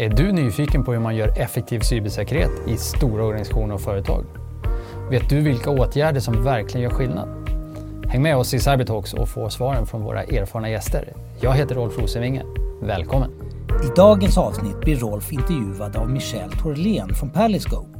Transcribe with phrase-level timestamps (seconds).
[0.00, 4.24] Är du nyfiken på hur man gör effektiv cybersäkerhet i stora organisationer och företag?
[5.10, 7.28] Vet du vilka åtgärder som verkligen gör skillnad?
[8.08, 11.12] Häng med oss i Cybertalks och få svaren från våra erfarna gäster.
[11.40, 12.42] Jag heter Rolf Rosenvinge.
[12.82, 13.30] Välkommen!
[13.84, 17.98] I dagens avsnitt blir Rolf intervjuad av Michel Torlén från Paliscope.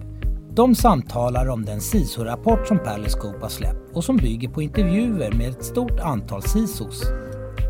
[0.51, 5.49] De samtalar om den CISO-rapport som Paliscope har släppt och som bygger på intervjuer med
[5.49, 7.03] ett stort antal CISOs.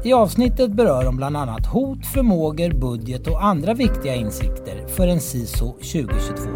[0.04, 5.20] I avsnittet berör de bland annat hot, förmågor, budget och andra viktiga insikter för en
[5.20, 6.50] CISO 2022.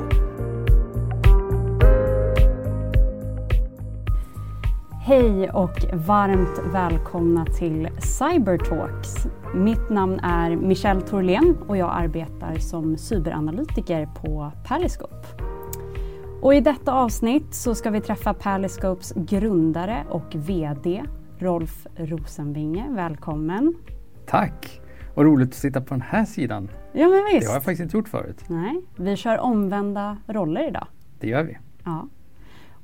[5.04, 9.26] Hej och varmt välkomna till Cybertalks.
[9.54, 15.26] Mitt namn är Michelle Torlén och jag arbetar som cyberanalytiker på Periscope.
[16.42, 21.02] Och I detta avsnitt så ska vi träffa Periscopes grundare och VD
[21.42, 22.86] Rolf Rosenvinge.
[22.90, 23.74] Välkommen!
[24.26, 24.80] Tack!
[25.14, 26.70] Vad roligt att sitta på den här sidan.
[26.92, 27.40] Ja, men visst.
[27.40, 28.44] Det har jag faktiskt inte gjort förut.
[28.48, 30.86] Nej, vi kör omvända roller idag.
[31.20, 31.58] Det gör vi.
[31.84, 32.08] Ja.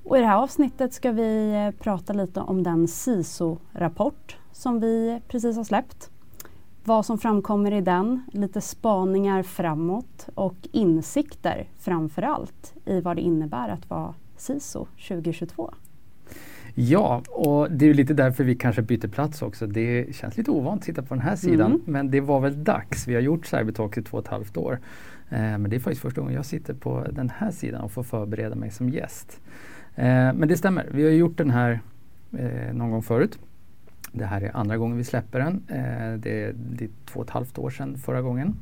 [0.05, 5.21] Och I det här avsnittet ska vi eh, prata lite om den SISO-rapport som vi
[5.29, 6.11] precis har släppt.
[6.85, 13.23] Vad som framkommer i den, lite spaningar framåt och insikter framför allt i vad det
[13.23, 15.75] innebär att vara SISO 2022.
[16.81, 19.67] Ja, och det är lite därför vi kanske byter plats också.
[19.67, 21.83] Det känns lite ovant att sitta på den här sidan, mm.
[21.85, 23.09] men det var väl dags.
[23.09, 24.79] Vi har gjort Cybertalk i två och ett halvt år.
[25.29, 28.03] Eh, men det är faktiskt första gången jag sitter på den här sidan och får
[28.03, 29.41] förbereda mig som gäst.
[29.95, 31.81] Eh, men det stämmer, vi har gjort den här
[32.39, 33.39] eh, någon gång förut.
[34.13, 35.63] Det här är andra gången vi släpper den.
[35.69, 38.57] Eh, det, är, det, är, två och ett halvt år sedan förra gången.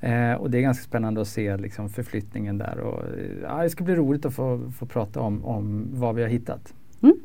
[0.00, 2.78] Eh, och det är ganska spännande att se liksom, förflyttningen där.
[2.78, 3.04] Och,
[3.42, 6.74] ja, det ska bli roligt att få, få prata om, om vad vi har hittat.
[7.02, 7.16] Mm.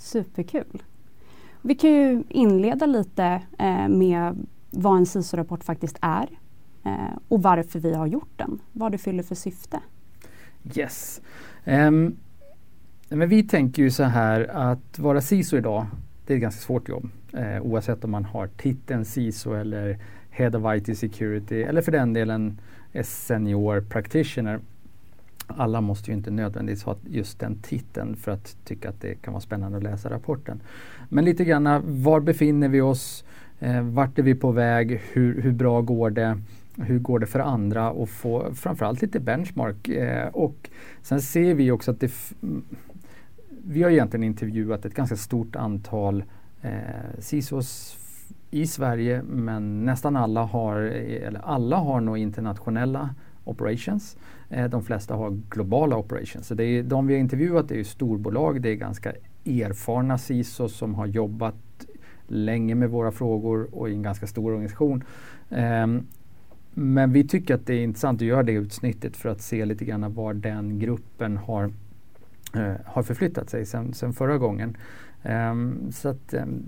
[0.00, 0.82] Superkul.
[1.62, 6.28] Vi kan ju inleda lite eh, med vad en CISO-rapport faktiskt är
[6.84, 8.60] eh, och varför vi har gjort den.
[8.72, 9.80] Vad det fyller för syfte.
[10.74, 11.20] Yes.
[11.64, 12.16] Um,
[13.08, 15.86] men vi tänker ju så här att vara CISO idag,
[16.26, 17.08] det är ett ganska svårt jobb.
[17.32, 19.98] Eh, oavsett om man har titeln CISO eller
[20.30, 22.60] Head of IT Security eller för den delen
[23.02, 24.60] Senior Practitioner
[25.56, 29.32] alla måste ju inte nödvändigtvis ha just den titeln för att tycka att det kan
[29.32, 30.60] vara spännande att läsa rapporten.
[31.08, 33.24] Men lite grann, var befinner vi oss?
[33.58, 35.00] Eh, vart är vi på väg?
[35.12, 36.38] Hur, hur bra går det?
[36.76, 37.90] Hur går det för andra?
[37.90, 39.88] Och få framförallt lite benchmark.
[39.88, 40.70] Eh, och
[41.02, 42.64] sen ser vi också att det mm,
[43.64, 46.24] vi har egentligen intervjuat ett ganska stort antal
[46.62, 46.70] eh,
[47.18, 47.96] CISOs
[48.50, 54.16] i Sverige men nästan alla har, eller alla har nog internationella operations.
[54.50, 56.46] Eh, de flesta har globala operations.
[56.46, 59.12] Så det är, de vi har intervjuat är storbolag, det är ganska
[59.44, 61.54] erfarna CISO som har jobbat
[62.26, 65.04] länge med våra frågor och i en ganska stor organisation.
[65.48, 66.06] Um,
[66.74, 69.84] men vi tycker att det är intressant att göra det utsnittet för att se lite
[69.84, 71.64] grann var den gruppen har,
[72.56, 74.76] uh, har förflyttat sig sen, förra gången.
[75.22, 76.62] Um, så att um,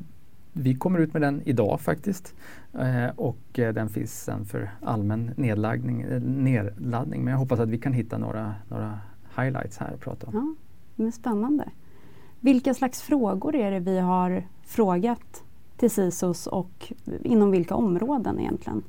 [0.53, 2.35] vi kommer ut med den idag faktiskt.
[2.73, 7.25] Eh, och eh, den finns sen för allmän nedladdning, eh, nedladdning.
[7.25, 8.99] Men jag hoppas att vi kan hitta några, några
[9.37, 10.33] highlights här att prata om.
[10.35, 10.55] Ja,
[11.03, 11.69] men spännande.
[12.41, 15.43] Vilka slags frågor är det vi har frågat
[15.77, 18.83] till SISOS och inom vilka områden egentligen?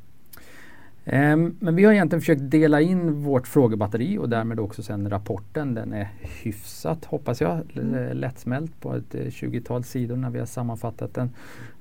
[1.06, 5.74] Um, men vi har egentligen försökt dela in vårt frågebatteri och därmed också sen rapporten.
[5.74, 8.18] Den är hyfsat, hoppas jag, mm.
[8.18, 11.30] lättsmält på ett 20-tal sidor när vi har sammanfattat den.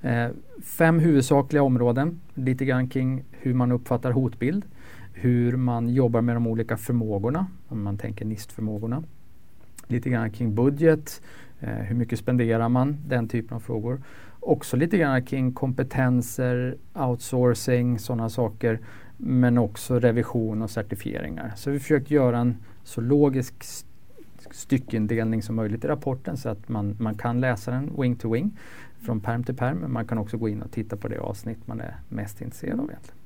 [0.05, 4.65] Uh, fem huvudsakliga områden, lite grann kring hur man uppfattar hotbild,
[5.13, 9.03] hur man jobbar med de olika förmågorna, om man tänker NIST-förmågorna.
[9.87, 11.23] Lite grann kring budget,
[11.63, 14.03] uh, hur mycket spenderar man, den typen av frågor.
[14.43, 18.81] Också lite grann kring kompetenser, outsourcing, sådana saker
[19.23, 21.53] men också revision och certifieringar.
[21.57, 23.55] Så vi försökt göra en så logisk
[24.51, 28.59] styckindelning som möjligt i rapporten så att man, man kan läsa den wing to wing
[29.01, 29.79] från perm till perm.
[29.79, 32.81] Men man kan också gå in och titta på det avsnitt man är mest intresserad
[32.81, 33.17] av egentligen.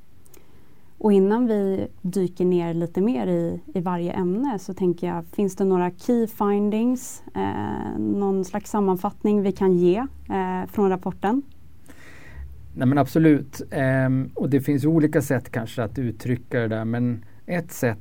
[0.99, 5.57] Och innan vi dyker ner lite mer i, i varje ämne så tänker jag, finns
[5.57, 9.97] det några key findings, eh, någon slags sammanfattning vi kan ge
[10.31, 11.43] eh, från rapporten?
[12.77, 13.63] Nej men absolut.
[14.07, 17.99] Um, och det finns olika sätt kanske att uttrycka det där men ett sätt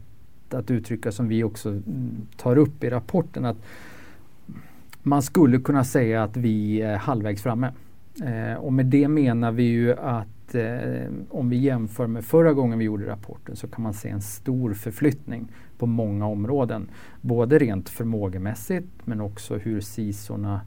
[0.49, 3.57] att uttrycka som vi också mm, tar upp i rapporten att
[5.03, 7.71] man skulle kunna säga att vi är halvvägs framme.
[8.23, 12.79] Uh, och med det menar vi ju att uh, om vi jämför med förra gången
[12.79, 15.47] vi gjorde rapporten så kan man se en stor förflyttning
[15.77, 16.89] på många områden.
[17.21, 20.61] Både rent förmågemässigt men också hur SISorna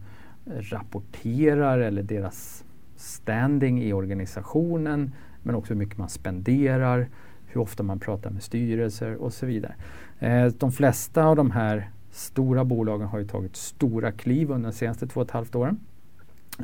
[0.70, 2.65] rapporterar eller deras
[2.96, 5.12] standing i organisationen
[5.42, 7.08] men också hur mycket man spenderar,
[7.46, 9.74] hur ofta man pratar med styrelser och så vidare.
[10.18, 14.76] Eh, de flesta av de här stora bolagen har ju tagit stora kliv under de
[14.76, 15.80] senaste två och ett halvt åren.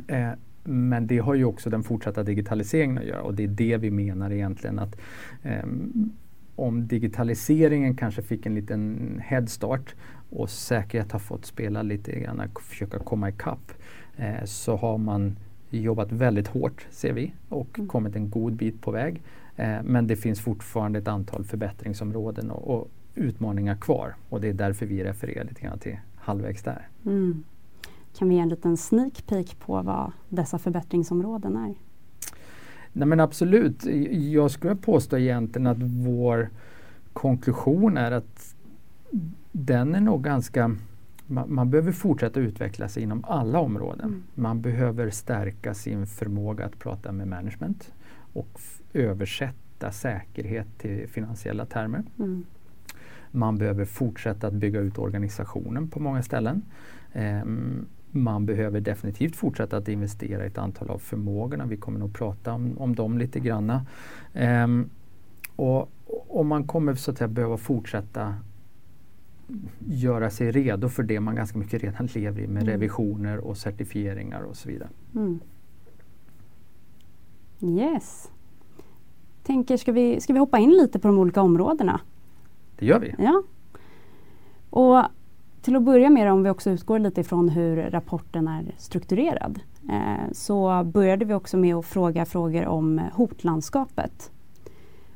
[0.07, 0.29] Eh,
[0.63, 3.91] men det har ju också den fortsatta digitaliseringen att göra och det är det vi
[3.91, 4.95] menar egentligen att
[5.43, 5.65] eh,
[6.55, 9.95] om digitaliseringen kanske fick en liten headstart
[10.29, 13.71] och säkerhet har fått spela lite grann, försöka komma ikapp,
[14.17, 15.35] eh, så har man
[15.81, 17.87] jobbat väldigt hårt ser vi och mm.
[17.87, 19.21] kommit en god bit på väg.
[19.55, 24.53] Eh, men det finns fortfarande ett antal förbättringsområden och, och, utmaningar kvar och det är
[24.53, 26.87] därför vi refererar lite grann till halvvägs där.
[27.05, 27.43] Mm.
[28.17, 31.75] Kan vi ge en liten sneak peek på vad dessa förbättringsområden är?
[32.93, 33.85] Nej men absolut.
[34.11, 36.49] Jag skulle påstå egentligen att vår
[37.13, 38.55] konklusion är att
[39.51, 40.75] den är nog ganska
[41.27, 44.07] man, man behöver fortsätta utveckla sig inom alla områden.
[44.07, 44.23] Mm.
[44.35, 47.93] Man behöver stärka sin förmåga att prata med management
[48.33, 48.61] och
[48.93, 52.03] översätta säkerhet till finansiella termer.
[52.19, 52.45] Mm.
[53.31, 56.61] Man behöver fortsätta att bygga ut organisationen på många ställen.
[57.13, 61.65] Um, man behöver definitivt fortsätta att investera i ett antal av förmågorna.
[61.65, 63.85] Vi kommer nog prata om, om dem lite granna.
[64.33, 64.89] Um,
[65.55, 65.91] och,
[66.27, 68.35] och man kommer så att säga behöva fortsätta
[69.79, 72.73] göra sig redo för det man ganska mycket redan lever i med mm.
[72.73, 74.89] revisioner och certifieringar och så vidare.
[75.15, 75.39] Mm.
[77.61, 78.31] Yes.
[79.43, 82.01] Tänker, ska vi, ska vi hoppa in lite på de olika områdena?
[82.79, 83.15] Det gör vi.
[83.17, 83.43] Ja.
[84.69, 85.03] Och
[85.61, 90.31] till att börja med om vi också utgår lite ifrån hur rapporten är strukturerad eh,
[90.31, 94.31] så började vi också med att fråga frågor om hotlandskapet.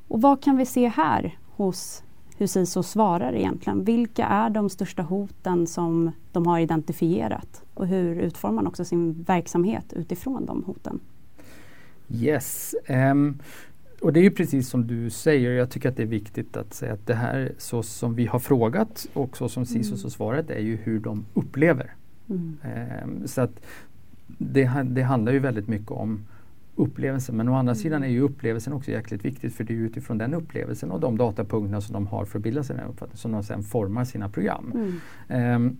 [0.07, 2.03] Och vad kan vi se här hos
[2.37, 3.83] hur CISO svarar egentligen.
[3.83, 9.23] Vilka är de största hoten som de har identifierat och hur utformar man också sin
[9.23, 10.99] verksamhet utifrån de hoten?
[12.09, 13.39] Yes, um,
[14.01, 15.51] och det är ju precis som du säger.
[15.51, 18.39] Jag tycker att det är viktigt att säga att det här så som vi har
[18.39, 20.09] frågat och så som CISO mm.
[20.09, 21.93] svaret är ju hur de upplever.
[22.29, 22.57] Mm.
[23.03, 23.61] Um, så att
[24.27, 26.25] det, det handlar ju väldigt mycket om
[26.77, 27.37] upplevelsen.
[27.37, 27.81] Men å andra mm.
[27.81, 31.17] sidan är ju upplevelsen också jäkligt viktigt för det är utifrån den upplevelsen och de
[31.17, 34.29] datapunkterna som de har för att bilda sig den uppfattningen som de sen formar sina
[34.29, 34.99] program.
[35.29, 35.55] Mm.
[35.55, 35.77] Um,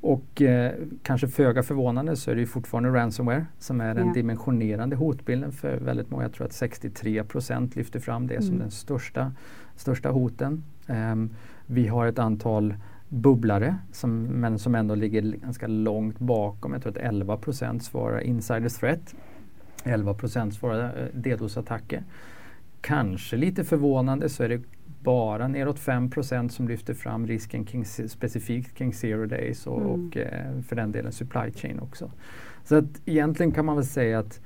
[0.00, 0.72] och eh,
[1.02, 4.14] kanske föga förvånande så är det fortfarande ransomware som är den yeah.
[4.14, 6.22] dimensionerande hotbilden för väldigt många.
[6.24, 8.46] Jag tror att 63 procent lyfter fram det mm.
[8.46, 9.32] som den största,
[9.76, 10.64] största hoten.
[10.86, 11.30] Um,
[11.66, 12.74] vi har ett antal
[13.08, 16.72] bubblare som, men som ändå ligger ganska långt bakom.
[16.72, 19.14] Jag tror att 11 procent svarar insiders threat
[19.88, 22.02] 11 procent svarade eh, DDoS-attacker.
[22.80, 24.62] Kanske lite förvånande så är det
[25.02, 29.90] bara neråt 5 procent som lyfter fram risken kring, specifikt kring zero days och, mm.
[29.90, 32.10] och eh, för den delen supply chain också.
[32.64, 34.40] Så att egentligen kan man väl säga att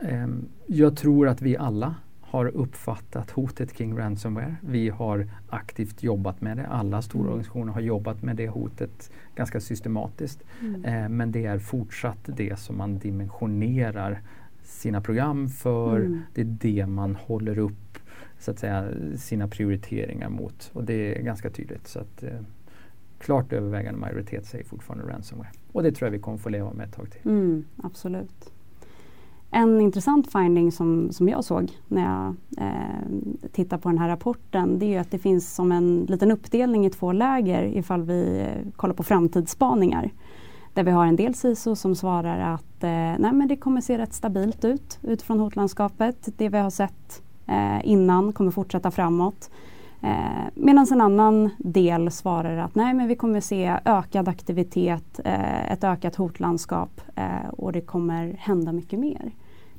[0.00, 0.26] eh,
[0.66, 1.94] jag tror att vi alla
[2.34, 4.56] har uppfattat hotet kring ransomware.
[4.60, 6.66] Vi har aktivt jobbat med det.
[6.66, 7.32] Alla stora mm.
[7.32, 10.42] organisationer har jobbat med det hotet ganska systematiskt.
[10.60, 10.84] Mm.
[10.84, 14.20] Eh, men det är fortsatt det som man dimensionerar
[14.64, 15.96] sina program för.
[15.96, 16.20] Mm.
[16.34, 17.98] Det är det man håller upp
[18.38, 20.70] så att säga, sina prioriteringar mot.
[20.72, 21.86] Och det är ganska tydligt.
[21.88, 22.40] Så att, eh,
[23.18, 25.48] klart övervägande majoritet säger fortfarande ransomware.
[25.72, 27.30] Och det tror jag vi kommer få leva med ett tag till.
[27.30, 28.52] Mm, absolut.
[29.50, 32.34] En intressant finding som, som jag såg när jag
[32.66, 36.86] eh, tittar på den här rapporten det är att det finns som en liten uppdelning
[36.86, 40.10] i två läger ifall vi eh, kollar på framtidsspaningar.
[40.74, 43.98] Där vi har en del CISO som svarar att eh, nej, men det kommer se
[43.98, 46.28] rätt stabilt ut utifrån hotlandskapet.
[46.36, 49.50] Det vi har sett eh, innan kommer fortsätta framåt.
[50.02, 55.72] Eh, Medan en annan del svarar att nej men vi kommer se ökad aktivitet, eh,
[55.72, 59.32] ett ökat hotlandskap eh, och det kommer hända mycket mer.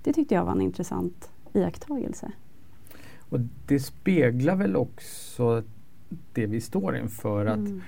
[0.03, 2.31] Det tyckte jag var en intressant iakttagelse.
[3.29, 5.63] Och det speglar väl också
[6.33, 7.45] det vi står inför.
[7.45, 7.81] att mm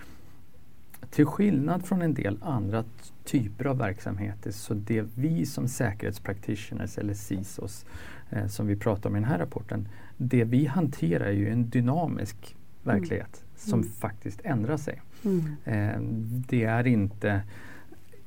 [1.10, 2.84] till skillnad från en del andra
[3.24, 7.86] typer av verksamheter så det vi som säkerhetspractitioners eller CISOs
[8.30, 9.88] eh, som vi pratar om i den här rapporten,
[10.18, 13.56] det vi hanterar är ju en dynamisk verklighet mm.
[13.56, 13.92] som mm.
[13.92, 15.02] faktiskt ändrar sig.
[15.26, 15.56] Mm.
[15.66, 16.02] Eh,
[16.48, 17.42] det är inte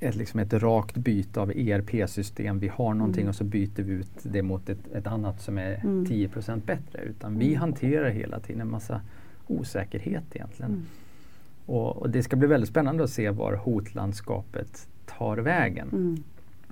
[0.00, 2.58] ett, liksom ett rakt byte av ERP-system.
[2.58, 3.28] Vi har någonting mm.
[3.28, 6.04] och så byter vi ut det mot ett, ett annat som är mm.
[6.04, 7.02] 10% bättre.
[7.02, 7.60] Utan vi mm.
[7.60, 9.00] hanterar hela tiden en massa
[9.46, 10.86] osäkerhet egentligen.
[11.70, 15.88] Och, och, det ska bli väldigt spännande att se var hotlandskapet tar vägen.
[15.92, 16.22] Mm.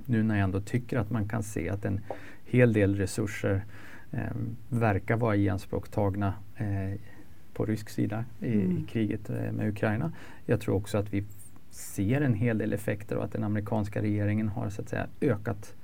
[0.07, 2.00] Nu när jag ändå tycker att man kan se att en
[2.45, 3.64] hel del resurser
[4.12, 4.37] eh,
[4.69, 7.00] verkar vara ianspråktagna eh,
[7.52, 8.78] på rysk sida i, mm.
[8.78, 10.12] i kriget eh, med Ukraina.
[10.47, 11.25] Jag tror också att vi
[11.71, 15.75] ser en hel del effekter och att den amerikanska regeringen har så att säga ökat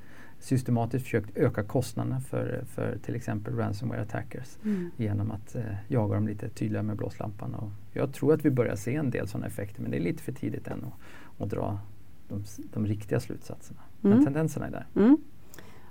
[0.45, 4.91] systematiskt försökt öka kostnaderna för, för till exempel ransomware attackers mm.
[4.97, 7.55] genom att eh, jaga dem lite tydligare med blåslampan.
[7.55, 10.23] Och jag tror att vi börjar se en del sådana effekter men det är lite
[10.23, 11.79] för tidigt än att, att dra
[12.29, 13.81] de, de riktiga slutsatserna.
[14.03, 14.17] Mm.
[14.17, 14.87] Men tendenserna är där.
[14.97, 15.17] Mm.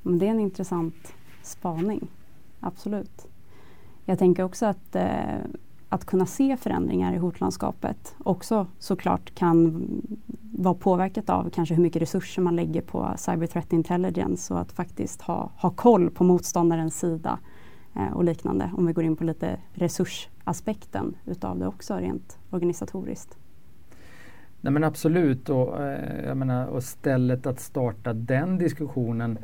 [0.02, 2.08] Men det är en intressant spaning,
[2.60, 3.28] absolut.
[4.06, 5.38] Jag tänker också att eh,
[5.94, 9.88] att kunna se förändringar i hotlandskapet också såklart kan
[10.52, 14.72] vara påverkat av kanske hur mycket resurser man lägger på Cyber Threat Intelligence och att
[14.72, 17.40] faktiskt ha, ha koll på motståndarens sida
[17.96, 23.38] eh, och liknande om vi går in på lite resursaspekten utav det också rent organisatoriskt.
[24.62, 29.38] Nej men absolut och, eh, jag menar, och stället att starta den diskussionen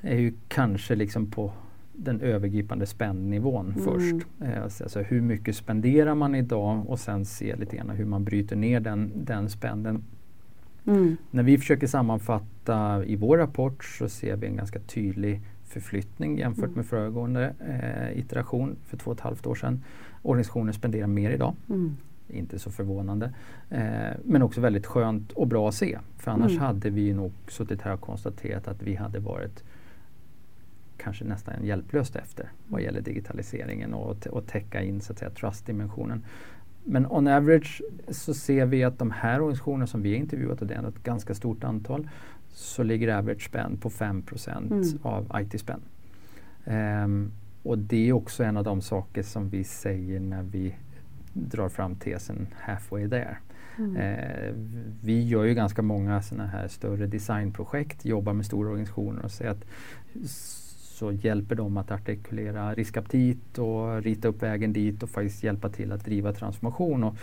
[0.00, 1.52] är ju kanske liksom på
[1.92, 3.84] den övergripande spännivån mm.
[3.84, 4.26] först.
[4.40, 8.56] Eh, alltså hur mycket spenderar man idag och sen se lite grann hur man bryter
[8.56, 10.04] ner den, den spänden.
[10.86, 11.16] Mm.
[11.30, 16.64] När vi försöker sammanfatta i vår rapport så ser vi en ganska tydlig förflyttning jämfört
[16.64, 16.76] mm.
[16.76, 19.84] med föregående eh, iteration för två och ett halvt år sedan.
[20.22, 21.54] Organisationen spenderar mer idag.
[21.68, 21.96] Mm.
[22.28, 23.32] Inte så förvånande.
[23.70, 25.98] Eh, men också väldigt skönt och bra att se.
[26.16, 26.62] För annars mm.
[26.62, 29.64] hade vi nog suttit här och konstaterat att vi hade varit
[31.02, 36.24] kanske nästan hjälplöst efter vad gäller digitaliseringen och, och täcka in så att säga trust-dimensionen.
[36.84, 40.66] Men on average så ser vi att de här organisationerna som vi har intervjuat, och
[40.66, 42.08] det är ett ganska stort antal,
[42.48, 44.82] så ligger average spend på 5 mm.
[45.02, 45.82] av IT-spend.
[46.64, 50.74] Um, och det är också en av de saker som vi säger när vi
[51.32, 53.36] drar fram tesen halfway there.
[53.78, 53.96] Mm.
[53.96, 54.54] Eh,
[55.02, 59.50] vi gör ju ganska många sådana här större designprojekt, jobbar med stora organisationer och säger
[59.50, 59.64] att
[61.00, 65.92] så hjälper de att artikulera riskaptit och rita upp vägen dit och faktiskt hjälpa till
[65.92, 67.04] att driva transformation.
[67.04, 67.16] Och,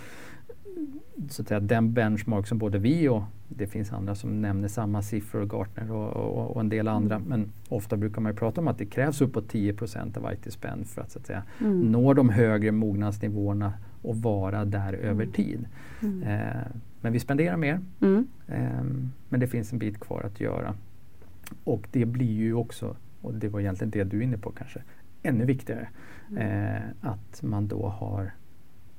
[1.29, 5.01] så att säga, den benchmark som både vi och det finns andra som nämner samma
[5.01, 7.27] siffror, Gartner och, och, och en del andra, mm.
[7.27, 11.11] men ofta brukar man prata om att det krävs uppåt 10% av IT-spend för att,
[11.11, 11.91] så att säga, mm.
[11.91, 15.05] nå de högre mognadsnivåerna och vara där mm.
[15.05, 15.65] över tid.
[16.01, 16.23] Mm.
[16.23, 16.67] Eh,
[17.01, 17.79] men vi spenderar mer,
[18.47, 18.83] eh,
[19.29, 20.75] men det finns en bit kvar att göra.
[21.63, 22.95] Och det blir ju också
[23.27, 24.83] och det var egentligen det du är inne på kanske,
[25.23, 25.87] ännu viktigare.
[26.29, 26.75] Mm.
[26.75, 28.31] Eh, att man då har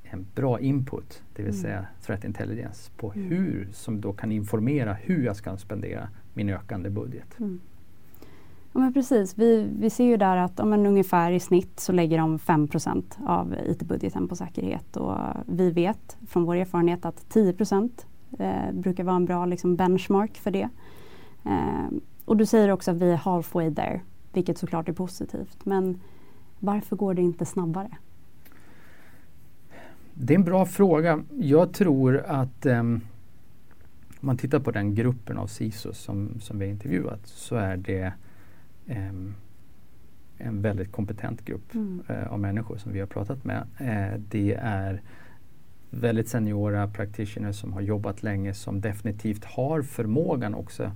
[0.03, 1.63] en bra input, det vill mm.
[1.63, 3.29] säga threat intelligence, på mm.
[3.29, 7.39] hur, som då kan informera hur jag ska spendera min ökande budget.
[7.39, 7.61] Mm.
[8.73, 12.19] Ja, men precis, vi, vi ser ju där att om ungefär i snitt så lägger
[12.19, 15.17] de 5% av IT-budgeten på säkerhet och
[15.47, 17.55] vi vet från vår erfarenhet att 10
[18.39, 20.69] eh, brukar vara en bra liksom, benchmark för det.
[21.45, 21.89] Eh,
[22.25, 24.01] och du säger också att vi är halfway there,
[24.33, 25.65] vilket såklart är positivt.
[25.65, 26.01] Men
[26.59, 27.97] varför går det inte snabbare?
[30.15, 31.25] Det är en bra fråga.
[31.39, 33.01] Jag tror att um,
[34.21, 37.77] om man tittar på den gruppen av CISOs som, som vi har intervjuat så är
[37.77, 38.13] det
[38.87, 39.35] um,
[40.39, 42.03] en väldigt kompetent grupp mm.
[42.11, 43.67] uh, av människor som vi har pratat med.
[43.81, 45.03] Uh, det är
[45.91, 50.91] väldigt seniora practitioners som har jobbat länge som definitivt har förmågan också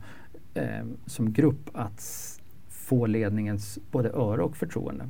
[0.54, 2.40] eh, som grupp att
[2.82, 5.08] få ledningens både öra och förtroende.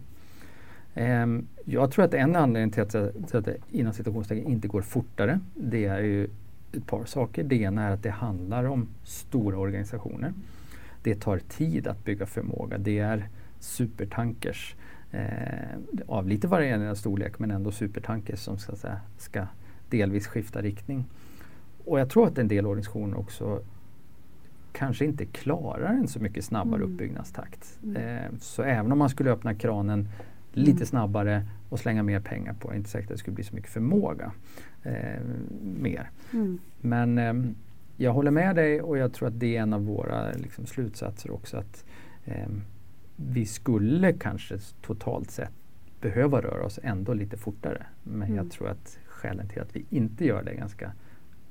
[0.94, 1.26] Eh,
[1.64, 2.90] jag tror att en anledning till att,
[3.28, 6.28] till att det inom situationstecken inte går fortare, det är ju
[6.72, 7.44] ett par saker.
[7.44, 10.32] Det ena är att det handlar om stora organisationer.
[11.02, 12.78] Det tar tid att bygga förmåga.
[12.78, 13.28] Det är
[13.60, 14.76] supertankers
[15.10, 18.72] eh, av lite varierande storlek men ändå supertankers som ska,
[19.18, 19.46] ska
[19.90, 21.04] delvis skifta riktning.
[21.84, 23.60] Och jag tror att en del organisationer också
[24.72, 26.92] kanske inte klarar en så mycket snabbare mm.
[26.92, 27.78] uppbyggnadstakt.
[27.82, 27.96] Mm.
[27.96, 30.08] Eh, så även om man skulle öppna kranen
[30.52, 30.86] lite mm.
[30.86, 33.70] snabbare och slänga mer pengar på det, inte säkert att det skulle bli så mycket
[33.70, 34.32] förmåga
[34.82, 35.20] eh,
[35.62, 36.10] mer.
[36.32, 36.58] Mm.
[36.80, 37.52] Men eh,
[37.96, 41.30] jag håller med dig och jag tror att det är en av våra liksom, slutsatser
[41.30, 41.84] också att
[42.24, 42.48] eh,
[43.16, 45.52] vi skulle kanske totalt sett
[46.00, 47.86] behöva röra oss ändå lite fortare.
[48.02, 48.50] Men jag mm.
[48.50, 50.92] tror att skälen till att vi inte gör det är ganska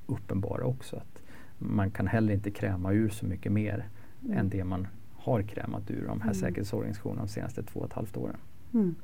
[0.06, 0.96] uppenbara också.
[0.96, 1.21] Att
[1.62, 3.88] man kan heller inte kräma ur så mycket mer
[4.24, 4.38] mm.
[4.38, 4.88] än det man
[5.18, 6.34] har krämat ur de här mm.
[6.34, 8.38] säkerhetsorganisationerna de senaste två och ett halvt åren.
[8.74, 8.96] Mm.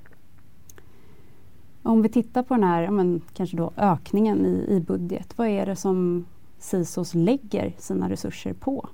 [1.81, 5.65] Om vi tittar på den här men, kanske då ökningen i, i budget, vad är
[5.65, 6.25] det som
[6.59, 8.89] CISOs lägger sina resurser på?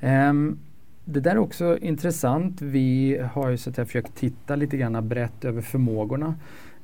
[0.00, 0.58] Um,
[1.04, 2.62] det där är också intressant.
[2.62, 6.34] Vi har ju så att säga, försökt titta lite grann brett över förmågorna.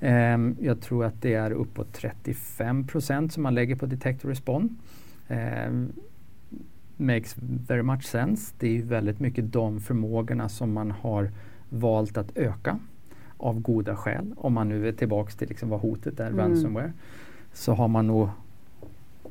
[0.00, 4.30] Um, jag tror att det är uppåt 35 procent som man lägger på Detect och
[4.30, 4.76] Respond.
[5.28, 5.72] Eh,
[6.96, 7.36] makes
[7.68, 8.54] very much sense.
[8.58, 11.30] Det är ju väldigt mycket de förmågorna som man har
[11.68, 12.78] valt att öka
[13.36, 14.34] av goda skäl.
[14.36, 16.38] Om man nu är tillbaks till liksom vad hotet är, mm.
[16.38, 16.92] ransomware,
[17.52, 18.28] så har man nog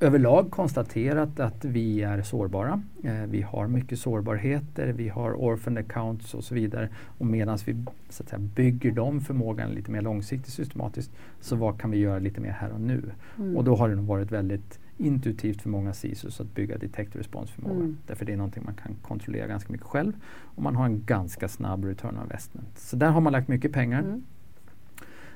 [0.01, 2.81] överlag konstaterat att vi är sårbara.
[3.03, 6.89] Eh, vi har mycket sårbarheter, vi har orphan accounts och så vidare.
[7.17, 11.11] Och medan vi så att säga, bygger de förmågan lite mer långsiktigt systematiskt
[11.41, 13.03] så vad kan vi göra lite mer här och nu?
[13.37, 13.57] Mm.
[13.57, 17.75] Och då har det nog varit väldigt intuitivt för många CISOs att bygga detect response-förmåga.
[17.75, 17.97] Mm.
[18.07, 21.47] Därför det är någonting man kan kontrollera ganska mycket själv och man har en ganska
[21.47, 22.79] snabb return on investment.
[22.79, 23.99] Så där har man lagt mycket pengar.
[23.99, 24.23] Mm.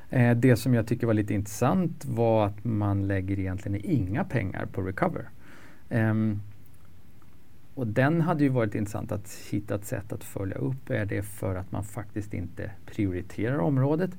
[0.10, 4.66] Eh, det som jag tycker var lite intressant var att man lägger egentligen inga pengar
[4.66, 5.30] på Recover.
[5.90, 6.42] Um,
[7.76, 10.90] och den hade ju varit intressant att hitta ett sätt att följa upp.
[10.90, 14.12] Är det för att man faktiskt inte prioriterar området?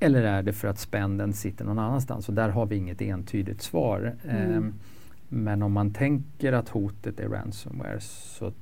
[0.00, 2.28] Eller är det för att spänden sitter någon annanstans?
[2.28, 4.16] Och där har vi inget entydigt svar.
[4.24, 4.56] Mm.
[4.56, 4.74] Um,
[5.28, 8.52] men om man tänker att hotet är ransomware så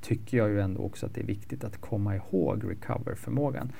[0.00, 3.72] tycker jag ju ändå också att det är viktigt att komma ihåg recover-förmågan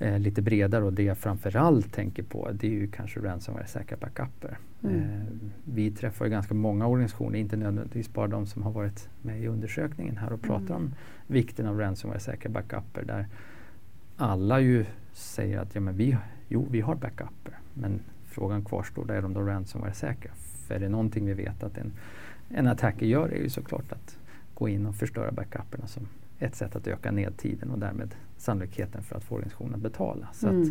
[0.00, 4.58] eh, lite bredare och det jag framförallt tänker på det är ju kanske ransomware-säkra backuper.
[4.82, 5.00] Mm.
[5.00, 5.26] Eh,
[5.64, 9.46] vi träffar ju ganska många organisationer, inte nödvändigtvis bara de som har varit med i
[9.46, 10.76] undersökningen här och pratar mm.
[10.76, 10.94] om
[11.26, 13.26] vikten av ransomware-säkra backuper där
[14.16, 16.16] alla ju säger att ja, men vi,
[16.48, 20.30] jo, vi har backuper men frågan kvarstår, där är de då ransomware-säkra?
[20.34, 21.92] För är det någonting vi vet att en,
[22.48, 24.18] en attacker gör är ju såklart att
[24.54, 29.16] gå in och förstöra backuperna som ett sätt att öka nedtiden och därmed sannolikheten för
[29.16, 30.28] att få organisationen att betala.
[30.32, 30.62] Så mm.
[30.62, 30.68] att,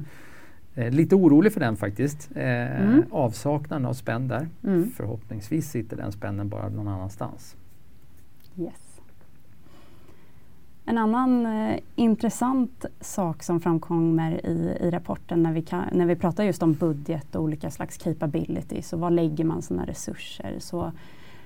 [0.77, 2.29] eh, lite orolig för den faktiskt.
[2.35, 3.03] Eh, mm.
[3.11, 4.47] Avsaknaden av spänn där.
[4.63, 4.91] Mm.
[4.91, 7.55] Förhoppningsvis sitter den spännen bara någon annanstans.
[8.57, 8.89] Yes.
[10.85, 16.15] En annan eh, intressant sak som framkommer i, i rapporten när vi, kan, när vi
[16.15, 20.91] pratar just om budget och olika slags capabilities och var lägger man sina resurser så,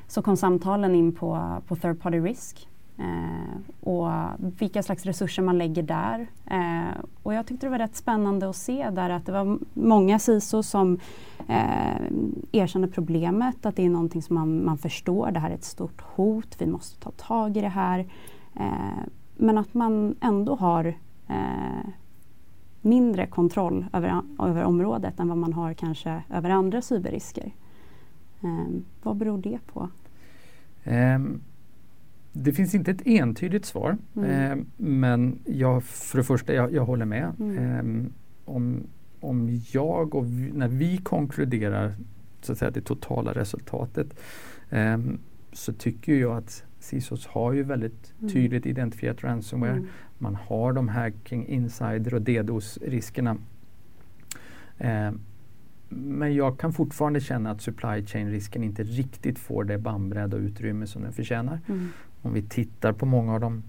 [0.08, 4.10] så kom samtalen in på, på third party risk Eh, och
[4.60, 6.28] vilka slags resurser man lägger där.
[6.46, 10.20] Eh, och jag tyckte det var rätt spännande att se där att det var många
[10.20, 11.00] SISO som
[11.48, 12.02] eh,
[12.52, 16.02] erkände problemet, att det är någonting som man, man förstår, det här är ett stort
[16.02, 18.00] hot, vi måste ta tag i det här.
[18.56, 19.04] Eh,
[19.36, 20.86] men att man ändå har
[21.28, 21.90] eh,
[22.82, 27.52] mindre kontroll över, över området än vad man har kanske över andra cyberrisker.
[28.42, 28.68] Eh,
[29.04, 29.90] vad beror det på?
[30.86, 31.42] Um
[32.34, 33.98] det finns inte ett entydigt svar.
[34.16, 34.52] Mm.
[34.52, 37.32] Eh, men jag, för det första, jag, jag håller med.
[37.40, 38.06] Mm.
[38.06, 38.12] Eh,
[38.46, 38.84] om,
[39.20, 41.96] om jag och vi, när vi konkluderar
[42.42, 44.20] så att säga, det totala resultatet
[44.70, 44.98] eh,
[45.52, 48.34] så tycker jag att CISOs har ju väldigt mm.
[48.34, 49.72] tydligt identifierat ransomware.
[49.72, 49.88] Mm.
[50.18, 53.38] Man har de hacking, insider och DDoS-riskerna.
[54.78, 55.12] Eh,
[55.90, 60.88] men jag kan fortfarande känna att supply chain-risken inte riktigt får det bandbredd och utrymme
[60.88, 61.60] som den förtjänar.
[61.68, 61.90] Mm.
[62.24, 63.64] Om vi tittar på många av de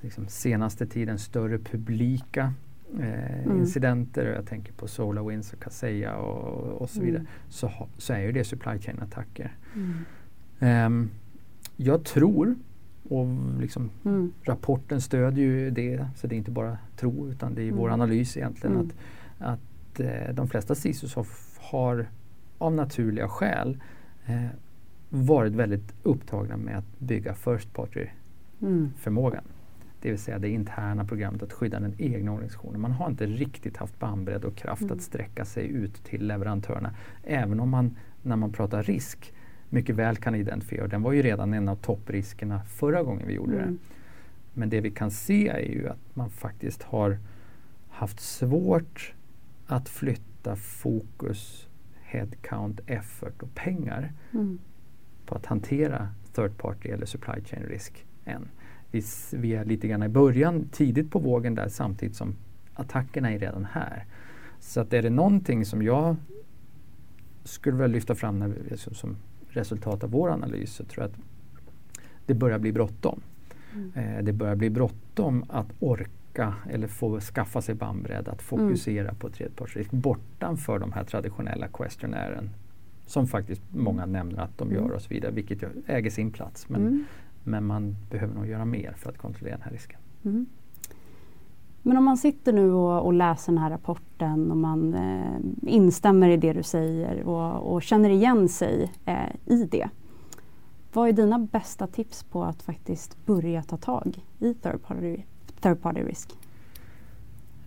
[0.00, 2.52] liksom, senaste tidens större publika
[2.98, 3.58] eh, mm.
[3.58, 7.32] incidenter, jag tänker på SolarWinds och Kaseya och, och så vidare, mm.
[7.48, 9.56] så, så, är ju det supply chain-attacker.
[9.74, 10.86] Mm.
[10.86, 11.10] Um,
[11.76, 12.54] jag tror,
[13.08, 13.26] och
[13.60, 14.32] liksom, mm.
[14.42, 18.00] rapporten stödjer ju det, så det är inte bara tro utan det är vår mm.
[18.00, 18.90] analys egentligen, mm.
[19.38, 21.26] att, att eh, de flesta CISOs har,
[21.58, 22.08] har
[22.58, 23.78] av naturliga skäl
[24.26, 24.46] eh,
[25.10, 29.44] varit väldigt upptagna med att bygga first party-förmågan.
[29.44, 29.54] Mm.
[30.00, 32.80] Det vill säga det interna programmet att skydda den egna organisationen.
[32.80, 34.96] Man har inte riktigt haft bandbredd och kraft mm.
[34.96, 36.94] att sträcka sig ut till leverantörerna.
[37.24, 39.34] Även om man, när man pratar risk,
[39.68, 40.86] mycket väl kan identifiera.
[40.86, 43.68] Den var ju redan en av toppriskerna förra gången vi gjorde mm.
[43.68, 43.78] det.
[44.54, 47.18] Men det vi kan se är ju att man faktiskt har
[47.88, 49.14] haft svårt
[49.66, 51.68] att flytta fokus,
[52.02, 54.58] headcount, effort och pengar mm
[55.30, 58.48] på att hantera third party eller supply chain risk än.
[58.90, 62.36] Vi, vi är lite grann i början, tidigt på vågen där samtidigt som
[62.74, 64.04] attackerna är redan här.
[64.60, 66.16] Så att är det någonting som jag
[67.44, 69.16] skulle vilja lyfta fram när vi, som
[69.48, 71.18] resultat av vår analys så tror jag att
[72.26, 73.20] det börjar bli bråttom.
[73.74, 73.92] Mm.
[73.94, 79.16] Eh, det börjar bli bråttom att orka eller få skaffa sig bandbredd, att fokusera mm.
[79.16, 82.50] på tredjepartsrisk bortanför de här traditionella questionären
[83.10, 84.92] som faktiskt många nämner att de gör mm.
[84.92, 86.68] och så vidare, vilket äger sin plats.
[86.68, 87.04] Men, mm.
[87.44, 89.98] men man behöver nog göra mer för att kontrollera den här risken.
[90.24, 90.46] Mm.
[91.82, 96.28] Men om man sitter nu och, och, läser den här rapporten och man eh, instämmer
[96.28, 99.88] i det du säger och, och känner igen sig eh, i det.
[100.92, 105.16] Vad är dina bästa tips på att faktiskt börja ta tag i third party,
[105.60, 106.39] third party risk?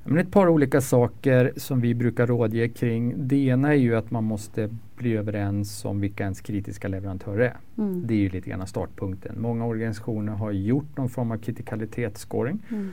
[0.03, 3.27] Men ett par olika saker som vi brukar rådge kring.
[3.27, 7.57] Det ena är ju att man måste bli överens om vilka ens kritiska leverantörer är.
[7.77, 8.07] Mm.
[8.07, 9.41] Det är ju lite grann startpunkten.
[9.41, 12.59] Många organisationer har gjort någon form av kritikalitetsscoring.
[12.69, 12.91] Mm.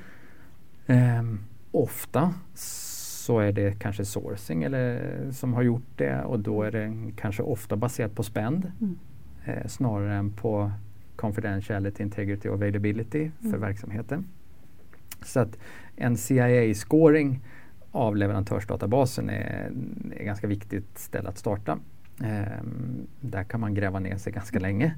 [0.86, 1.38] Ehm,
[1.70, 7.12] ofta så är det kanske sourcing eller, som har gjort det och då är det
[7.16, 8.98] kanske ofta baserat på spend mm.
[9.44, 10.72] eh, snarare än på
[11.16, 13.60] confidentiality, integrity och availability för mm.
[13.60, 14.24] verksamheten.
[15.22, 15.58] Så att
[15.96, 17.40] en CIA-scoring
[17.90, 19.72] av leverantörsdatabasen är,
[20.16, 21.78] är ganska viktigt ställe att starta.
[22.22, 22.64] Eh,
[23.20, 24.94] där kan man gräva ner sig ganska länge.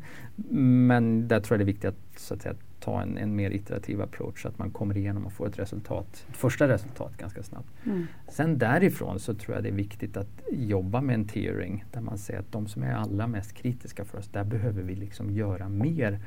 [0.51, 3.51] Men där tror jag det är viktigt att, så att säga, ta en, en mer
[3.51, 7.43] iterativ approach så att man kommer igenom och får ett resultat, ett första resultat ganska
[7.43, 7.69] snabbt.
[7.87, 8.07] Mm.
[8.29, 12.19] Sen därifrån så tror jag det är viktigt att jobba med en tiering där man
[12.19, 15.69] säger att de som är allra mest kritiska för oss, där behöver vi liksom göra
[15.69, 16.21] mer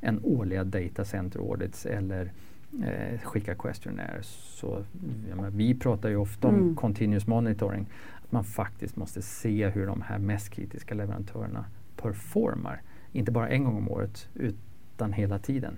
[0.00, 2.32] än årliga data center audits eller
[2.82, 4.26] eh, skicka questionnaires.
[4.26, 4.84] Så,
[5.28, 6.76] menar, vi pratar ju ofta om mm.
[6.76, 7.86] continuous monitoring.
[8.24, 11.64] Att man faktiskt måste se hur de här mest kritiska leverantörerna
[11.96, 12.82] performar.
[13.12, 15.76] Inte bara en gång om året utan hela tiden.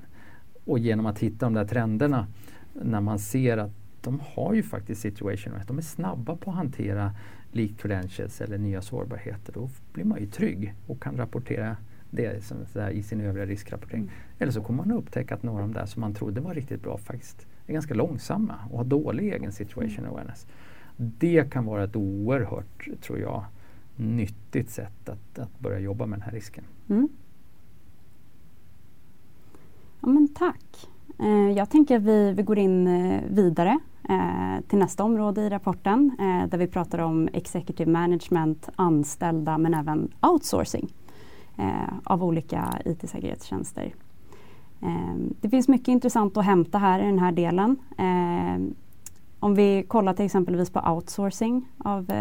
[0.65, 2.27] Och genom att hitta de där trenderna
[2.73, 7.13] när man ser att de har ju faktiskt situation de är snabba på att hantera
[7.53, 9.53] leak credentials eller nya sårbarheter.
[9.53, 11.77] Då blir man ju trygg och kan rapportera
[12.13, 12.57] det som,
[12.93, 14.03] i sin övriga riskrapportering.
[14.03, 14.15] Mm.
[14.39, 16.55] Eller så kommer man att upptäcka att några av de där som man trodde var
[16.55, 20.11] riktigt bra faktiskt är ganska långsamma och har dålig egen situation mm.
[20.11, 20.47] awareness.
[20.97, 23.45] Det kan vara ett oerhört, tror jag,
[23.97, 26.65] nyttigt sätt att, att börja jobba med den här risken.
[26.89, 27.09] Mm.
[30.01, 30.89] Ja, men tack.
[31.19, 35.51] Eh, jag tänker att vi, vi går in eh, vidare eh, till nästa område i
[35.51, 36.17] rapporten
[36.49, 40.93] där vi pratar om executive management, anställda men även outsourcing
[41.57, 43.95] Eh, av olika IT-säkerhetstjänster.
[44.83, 47.77] Eh, det finns mycket intressant att hämta här i den här delen.
[47.99, 48.75] Eh,
[49.41, 52.13] om vi kollar till exempelvis på outsourcing av,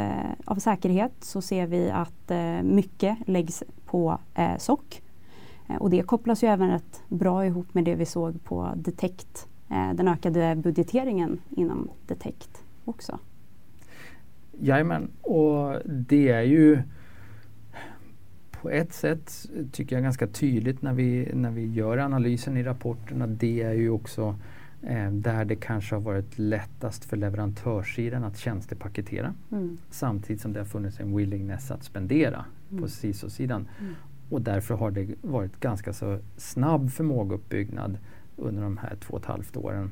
[0.46, 2.32] av säkerhet så ser vi att
[2.64, 4.18] mycket läggs på
[4.58, 5.02] SOC
[5.72, 9.48] Eh, och det kopplas ju även rätt bra ihop med det vi såg på Detect,
[9.70, 13.20] eh, den ökade budgeteringen inom Detect också.
[14.60, 16.82] Jajamän, och det är ju
[18.62, 23.22] på ett sätt tycker jag ganska tydligt när vi, när vi gör analysen i rapporten
[23.22, 24.36] att det är ju också
[24.82, 29.34] eh, där det kanske har varit lättast för leverantörssidan att tjänstepaketera.
[29.52, 29.78] Mm.
[29.90, 32.84] Samtidigt som det har funnits en willingness att spendera mm.
[32.84, 33.68] på CISO-sidan.
[33.80, 33.94] Mm.
[34.30, 37.98] Och därför har det varit ganska så snabb förmågeuppbyggnad
[38.38, 39.92] under de här två och ett halvt åren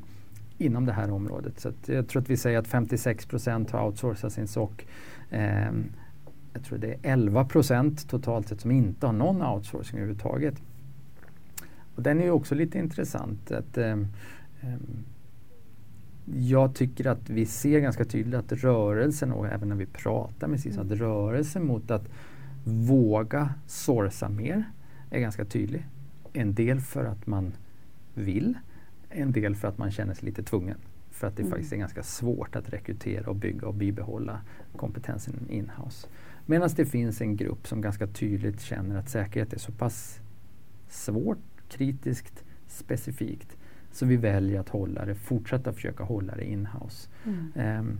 [0.57, 1.59] inom det här området.
[1.59, 4.71] Så jag tror att vi säger att 56 procent har outsourcat sin SOC.
[5.29, 5.71] Eh,
[6.59, 10.55] jag tror det är 11 procent totalt sett som inte har någon outsourcing överhuvudtaget.
[11.95, 13.51] Och den är ju också lite intressant.
[13.51, 13.97] Att, eh,
[16.25, 20.59] jag tycker att vi ser ganska tydligt att rörelsen, och även när vi pratar med
[20.59, 22.09] SIS, att rörelsen mot att
[22.63, 24.63] våga sourca mer
[25.09, 25.85] är ganska tydlig.
[26.33, 27.53] En del för att man
[28.13, 28.57] vill,
[29.09, 30.77] en del för att man känner sig lite tvungen.
[31.11, 31.51] För att det mm.
[31.51, 34.41] faktiskt är ganska svårt att rekrytera och bygga och bibehålla
[34.75, 36.07] kompetensen inhouse.
[36.49, 40.21] Medan det finns en grupp som ganska tydligt känner att säkerhet är så pass
[40.87, 43.57] svårt, kritiskt, specifikt
[43.91, 47.09] så vi väljer att hålla det, fortsätta försöka hålla det inhouse.
[47.25, 47.79] Mm.
[47.79, 47.97] Um,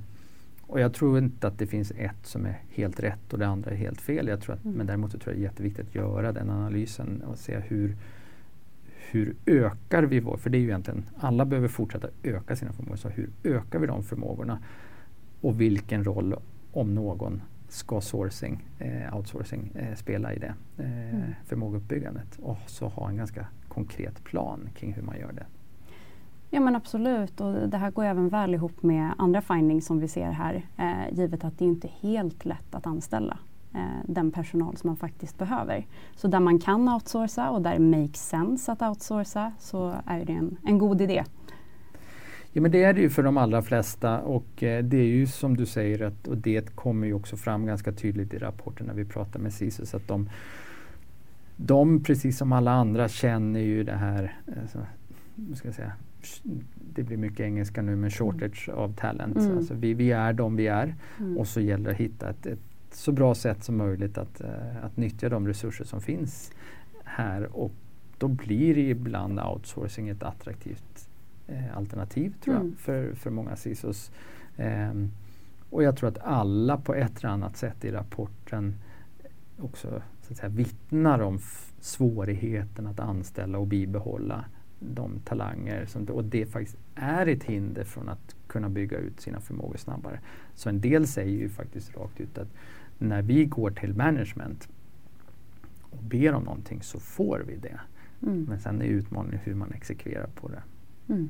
[0.62, 3.72] och jag tror inte att det finns ett som är helt rätt och det andra
[3.72, 4.28] är helt fel.
[4.28, 4.78] Jag tror att, mm.
[4.78, 7.96] Men däremot tror jag det är jätteviktigt att göra den analysen och se hur,
[9.12, 12.98] hur ökar vi vår, för det är ju egentligen, alla behöver fortsätta öka sina förmågor,
[12.98, 14.60] så hur ökar vi de förmågorna?
[15.42, 16.36] Och vilken roll,
[16.72, 21.34] om någon, ska sourcing, eh, outsourcing eh, spela i det eh, mm.
[21.46, 22.40] förmågeuppbyggandet?
[22.42, 25.46] Och så ha en ganska konkret plan kring hur man gör det.
[26.52, 30.08] Ja men absolut och det här går även väl ihop med andra findings som vi
[30.08, 30.66] ser här.
[30.78, 33.38] Eh, givet att det inte är helt lätt att anställa
[33.74, 35.86] eh, den personal som man faktiskt behöver.
[36.16, 40.34] Så där man kan outsourca och där det makes sense att outsourca så är det
[40.34, 41.24] en, en god idé.
[42.52, 45.28] Ja men det är det ju för de allra flesta och eh, det är ju
[45.28, 48.94] som du säger att, och det kommer ju också fram ganska tydligt i rapporten när
[48.94, 50.30] vi pratar med SISUS att de,
[51.56, 54.80] de precis som alla andra känner ju det här alltså,
[55.56, 55.94] ska jag säga,
[56.96, 58.80] det blir mycket engelska nu, men shortage mm.
[58.80, 59.38] av talent.
[59.38, 59.58] Mm.
[59.58, 61.38] Alltså vi, vi är de vi är mm.
[61.38, 62.60] och så gäller det att hitta ett, ett,
[62.92, 66.52] så bra sätt som möjligt att, uh, att nyttja de resurser som finns
[67.04, 67.72] här och
[68.18, 70.89] då blir ibland outsourcing ett attraktivt
[71.52, 72.76] uh, alternativ tror jag mm.
[72.76, 74.12] för, för många CISOs.
[74.58, 75.12] Um,
[75.70, 78.76] och jag tror att alla på ett eller annat sätt i rapporten
[79.60, 81.40] också så att säga, vittnar om
[81.80, 84.46] svårigheten att anställa och bibehålla
[84.80, 89.40] de talanger som, och det faktiskt är ett hinder från att kunna bygga ut sina
[89.40, 90.20] förmågor snabbare.
[90.56, 92.48] Så en del säger ju faktiskt rakt ut att
[92.98, 94.70] när vi går till management
[95.82, 97.80] och ber om någonting så får vi det.
[98.22, 98.46] Mm.
[98.50, 100.62] Men sen är utmaningen hur man exekverar på det.
[101.10, 101.30] Mm.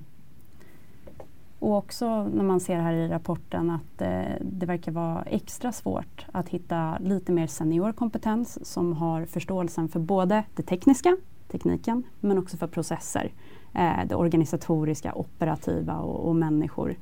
[1.60, 6.26] Och också när man ser här i rapporten att eh, det verkar vara extra svårt
[6.32, 11.18] att hitta lite mer senior kompetens som har förståelsen för både det tekniska,
[11.52, 13.32] tekniken, men också för processer.
[13.74, 16.96] Eh, det organisatoriska, operativa och, och människor.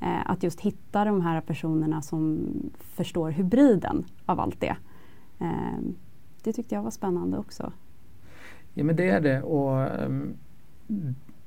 [0.00, 4.76] Eh, att just hitta de här personerna som förstår hybriden av allt det.
[5.38, 5.78] Eh,
[6.42, 7.72] det tyckte jag var spännande också.
[8.74, 10.34] Ja men det är det och um,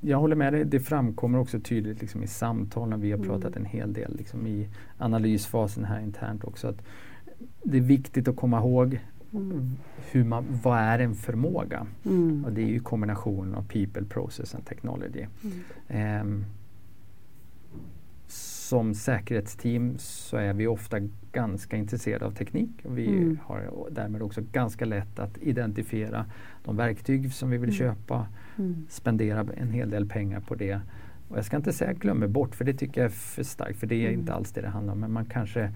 [0.00, 3.28] jag håller med dig, det framkommer också tydligt liksom, i samtal när vi har mm.
[3.28, 6.68] pratat en hel del liksom, i analysfasen här internt också.
[6.68, 6.82] att
[7.62, 9.00] Det är viktigt att komma ihåg
[9.32, 9.70] mm.
[10.10, 11.86] hur man, vad är en förmåga?
[12.04, 12.44] Mm.
[12.44, 15.26] Och det är ju kombinationen av people, process and technology.
[15.88, 16.44] Um,
[18.28, 20.98] som säkerhetsteam så är vi ofta
[21.36, 23.38] ganska intresserade av teknik och vi mm.
[23.42, 26.26] har därmed också ganska lätt att identifiera
[26.64, 27.78] de verktyg som vi vill mm.
[27.78, 28.26] köpa,
[28.58, 28.86] mm.
[28.88, 30.80] spendera en hel del pengar på det.
[31.28, 33.86] Och jag ska inte säga glömmer bort för det tycker jag är för starkt för
[33.86, 34.20] det är mm.
[34.20, 35.00] inte alls det det handlar om.
[35.00, 35.72] Men man kanske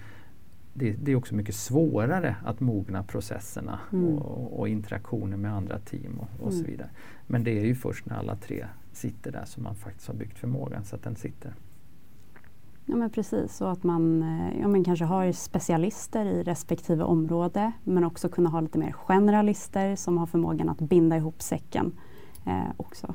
[0.75, 4.05] det, det, är också mycket svårare att mogna processerna mm.
[4.05, 6.70] och, och, interaktioner med andra team och, och så mm.
[6.70, 6.90] vidare.
[7.27, 10.38] Men det är ju först när alla tre sitter där som man faktiskt har byggt
[10.38, 11.53] förmågan så att den sitter.
[12.90, 17.72] Ja men precis, och att man eh, ja, man kanske har specialister i respektive område
[17.85, 21.92] men också kunna ha lite mer generalister som har förmågan att binda ihop säcken
[22.46, 23.14] eh, också.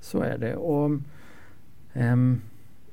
[0.00, 0.56] Så är det.
[0.56, 0.90] Och,
[1.94, 2.40] um,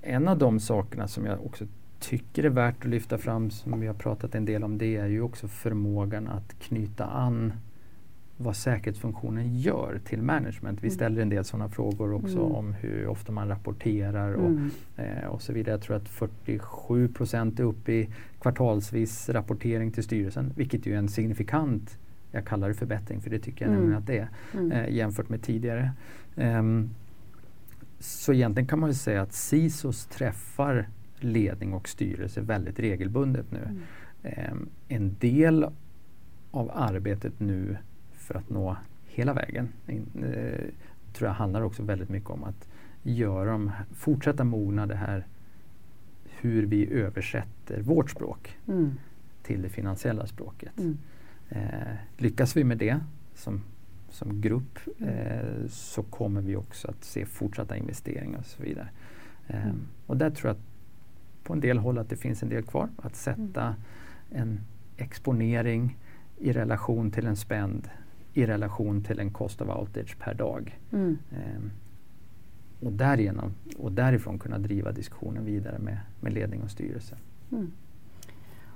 [0.02, 1.66] en av de sakerna som jag också
[2.00, 5.08] tycker är värt att lyfta fram, som vi har pratat en del om, det är
[5.08, 7.54] ju också förmågan att knyta an
[8.38, 10.84] vad säkerhetsfunktionen gör till management.
[10.84, 10.96] Vi mm.
[10.96, 12.52] ställer en del sådana frågor också mm.
[12.52, 14.72] om hur ofta man rapporterar och, mm.
[14.98, 15.74] eh, och så vidare.
[15.74, 20.98] Jag tror att 47 procent är uppe i kvartalsvis rapportering till styrelsen, vilket ju är
[20.98, 22.00] en signifikant,
[22.32, 23.80] jag kallar det förbättring för det tycker jag mm.
[23.80, 24.72] nämligen att det är, mm.
[24.72, 25.92] eh, jämfört med tidigare.
[26.36, 26.90] Um,
[28.00, 30.88] så egentligen kan man ju säga att SISOS träffar
[31.20, 33.70] ledning och styrelse väldigt regelbundet nu.
[34.24, 35.66] Um, en del
[36.52, 37.78] av arbetet nu
[38.28, 39.70] för att nå hela vägen.
[39.88, 40.66] Eh,
[41.14, 42.68] tror jag handlar också väldigt mycket om att
[43.04, 45.26] göra dem, fortsätta mogna det här
[46.26, 48.94] hur vi översätter vårt språk mm.
[49.44, 50.78] till det finansiella språket.
[50.78, 50.98] Mm.
[51.50, 53.00] Eh, lyckas vi med det
[53.36, 53.64] som,
[54.10, 55.10] som grupp mm.
[55.10, 58.90] eh, så kommer vi också att se fortsatta investeringar och så vidare.
[59.48, 59.80] Eh, mm.
[60.06, 60.58] och där tror jag
[61.44, 62.90] på en del håll att det finns en del kvar.
[62.98, 63.76] Att sätta mm.
[64.32, 64.60] en
[64.98, 65.98] exponering
[66.38, 67.90] i relation till en spänd
[68.38, 70.80] i relation till en cost of outage per dag.
[70.92, 71.18] Mm.
[71.32, 71.72] Ehm,
[72.80, 77.18] och, därigenom, och därifrån kunna driva diskussionen vidare med, med ledning och styrelse.
[77.52, 77.72] Mm.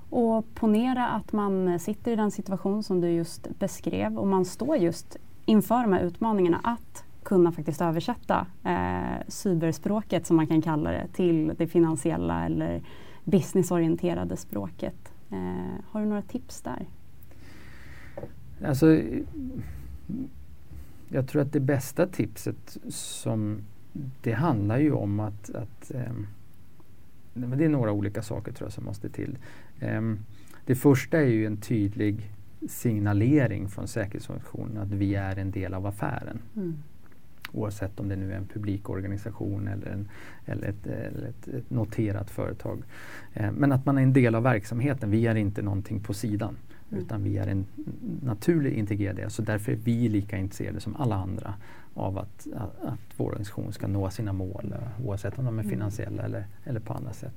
[0.10, 4.78] Och ponera att man sitter i den situation som du just beskrev och man står
[4.78, 10.92] just inför de här utmaningarna att kunna faktiskt översätta eh, cyberspråket som man kan kalla
[10.92, 12.82] det till det finansiella eller
[13.24, 15.14] businessorienterade språket.
[15.32, 16.86] Eh, har du några tips där?
[18.66, 19.02] Alltså,
[21.10, 23.62] jag tror att det bästa tipset som
[24.22, 26.28] det handlar ju om att, att um,
[27.34, 29.38] det är några olika saker tror jag som måste till.
[29.82, 30.20] Um,
[30.66, 32.32] det första är ju en tydlig
[32.70, 36.40] signalering från säkerhetsorganisationen att vi är en del av affären.
[36.56, 36.78] Mm.
[37.54, 40.10] Oavsett om det nu är en publikorganisation eller, en,
[40.46, 42.84] eller, ett, eller ett, ett noterat företag.
[43.34, 45.12] Eh, men att man är en del av verksamheten.
[45.12, 46.58] Vi är inte någonting på sidan.
[46.92, 47.04] Mm.
[47.04, 47.66] Utan vi är en
[48.24, 49.30] naturlig integrerad del.
[49.30, 51.54] Så därför är vi lika intresserade som alla andra
[51.94, 55.72] av att, att, att vår organisation ska nå sina mål oavsett om de är mm.
[55.72, 57.34] finansiella eller, eller på andra sätt.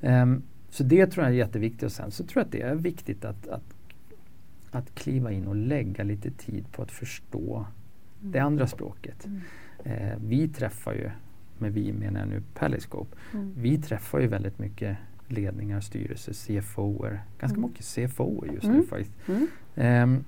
[0.00, 1.82] Um, så det tror jag är jätteviktigt.
[1.82, 3.74] Och sen så tror jag att det är viktigt att, att,
[4.70, 8.32] att kliva in och lägga lite tid på att förstå mm.
[8.32, 9.26] det andra språket.
[9.26, 9.40] Mm.
[9.84, 11.10] Eh, vi träffar ju,
[11.58, 13.52] med vi menar jag nu Paliscope, mm.
[13.56, 14.96] vi träffar ju väldigt mycket
[15.28, 17.22] ledningar, styrelser, CFOer.
[17.38, 17.70] Ganska mm.
[17.70, 18.76] mycket CFOer just mm.
[18.76, 19.12] nu faktiskt.
[19.74, 20.24] Um,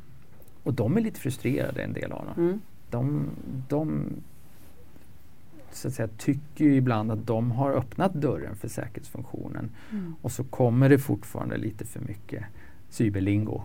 [0.63, 2.35] och de är lite frustrerade en del av dem.
[2.45, 2.61] Mm.
[2.91, 3.31] De,
[3.69, 4.05] de
[5.73, 9.71] så att säga, tycker ju ibland att de har öppnat dörren för säkerhetsfunktionen.
[9.91, 10.15] Mm.
[10.23, 12.45] Och så kommer det fortfarande lite för mycket
[12.89, 13.63] cyberlingo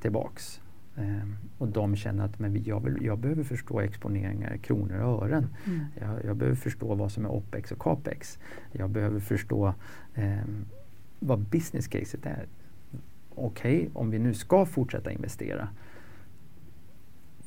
[0.00, 0.60] tillbaks.
[0.98, 5.46] Um, och de känner att men jag, vill, jag behöver förstå exponeringar, kronor och ören.
[5.66, 5.84] Mm.
[6.00, 8.38] Jag, jag, behöver förstå vad som är OPEX och CAPEX.
[8.72, 9.74] Jag behöver förstå
[10.16, 10.66] um,
[11.18, 12.46] vad business caset är.
[13.34, 15.68] Okej, okay, om vi nu ska fortsätta investera,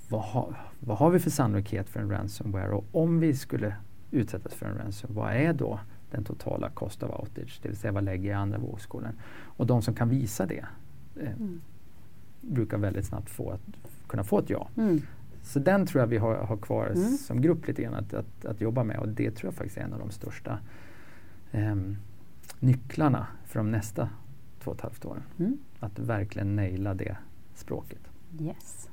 [0.09, 2.71] vad, ha, vad har vi för sannolikhet för en ransomware?
[2.71, 3.75] Och om vi skulle
[4.11, 5.79] utsättas för en ransomware, vad är då
[6.11, 7.59] den totala cost of outage?
[7.61, 9.13] Det vill säga vad lägger jag i andra vågskålen?
[9.43, 10.65] Och de som kan visa det
[11.15, 11.61] eh, mm
[12.41, 13.61] brukar väldigt snabbt få att,
[14.07, 14.67] kunna få ett ja.
[14.77, 15.01] Mm.
[15.41, 17.17] Så den tror jag vi har, har kvar mm.
[17.17, 19.81] som grupp lite grann att, att, att, jobba med och det tror jag faktiskt är
[19.81, 20.59] en av de största
[21.51, 21.75] eh,
[22.59, 24.09] nycklarna för de nästa
[24.59, 25.23] två och ett halvt åren.
[25.39, 25.57] Mm.
[25.79, 27.17] Att verkligen naila det
[27.55, 27.99] språket.
[28.39, 28.89] Yes.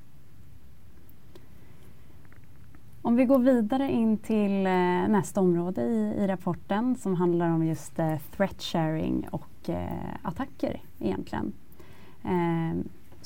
[3.02, 4.72] Om vi går vidare in till eh,
[5.08, 10.82] nästa område i, i, rapporten som handlar om just eh, threat sharing och eh, attacker
[10.98, 11.52] egentligen.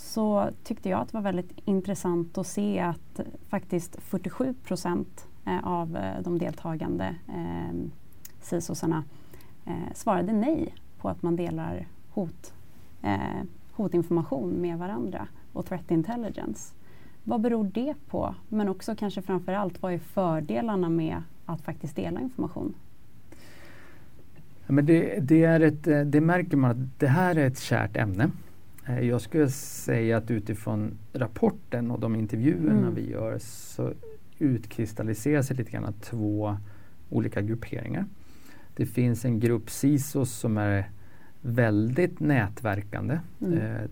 [0.01, 5.67] Så tyckte jag att det var väldigt intressant att se att faktiskt 47 procent eh,
[5.67, 7.77] av eh, de deltagande eh,
[8.41, 9.05] CISOsarna
[9.67, 12.55] eh, svarade nej på att man delar hot,
[13.03, 16.75] eh, hotinformation med varandra och threat intelligence.
[17.25, 18.35] Vad beror det på?
[18.49, 22.75] Men också kanske framför allt, vad är fördelarna med att faktiskt dela information?
[24.67, 27.59] Ja, men det, det, är ett, eh, det märker man att det här är ett
[27.59, 28.31] kärt ämne.
[28.91, 32.95] Eh, jag skulle säga att utifrån rapporten och de intervjuerna mm.
[32.95, 33.93] vi gör så
[34.39, 36.57] utkristalliserar sig lite grann två
[37.11, 38.05] olika grupperingar.
[38.77, 40.91] Det finns en grupp CISOs som är
[41.41, 43.21] väldigt nätverkande.
[43.41, 43.59] Mm.
[43.59, 43.83] Eh,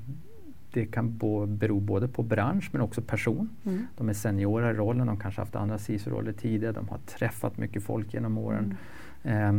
[0.72, 3.48] det kan bo, bero både på bransch men också person.
[3.64, 3.86] Mm.
[3.96, 7.82] De är seniora i rollen, de kanske haft andra CISO-roller tidigare, de har träffat mycket
[7.82, 8.76] folk genom åren.
[9.22, 9.52] Eh,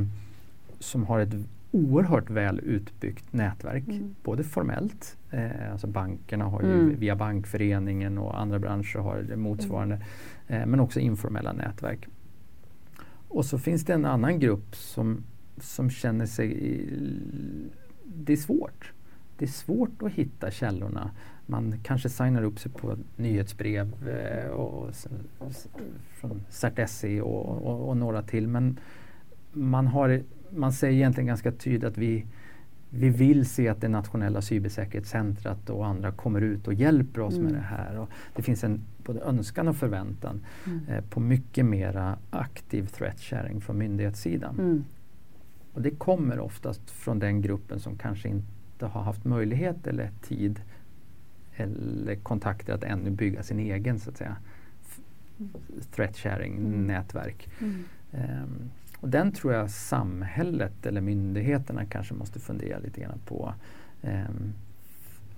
[0.80, 1.34] som har ett
[1.71, 4.15] oerhört väl utbyggt nätverk, mm.
[4.23, 6.99] både formellt, eh, alltså bankerna har ju mm.
[6.99, 10.62] via Bankföreningen och andra branscher har det motsvarande, mm.
[10.62, 12.08] eh, men också informella nätverk.
[13.27, 15.23] Och så finns det en annan grupp som,
[15.58, 16.89] som känner sig, i,
[18.03, 18.93] det är svårt.
[19.38, 21.12] Det är svårt att hitta källorna.
[21.45, 24.95] Man kanske signar upp sig på nyhetsbrev eh, och,
[26.10, 28.79] från CERT-SE och, och, och, några till men
[29.51, 32.25] man, har, man säger egentligen ganska tydligt att vi,
[32.89, 37.45] vi vill se att det nationella cybersäkerhetscentret och andra kommer ut och hjälper oss mm.
[37.45, 37.97] med det här.
[37.97, 40.79] Och det finns en både önskan och förväntan mm.
[40.88, 44.59] eh, på mycket mera aktiv threat sharing från myndighetssidan.
[44.59, 44.83] Mm.
[45.73, 50.62] Och det kommer oftast från den gruppen som kanske inte har haft möjlighet eller tid
[51.55, 54.38] eller kontakter att ännu bygga sin egen så att säga,
[55.91, 56.88] threat sharing mm.
[56.88, 57.49] nätverk.
[58.12, 58.69] Um,
[59.01, 63.53] och den tror jag samhället eller myndigheterna kanske måste fundera lite grann på.
[64.01, 64.53] Um,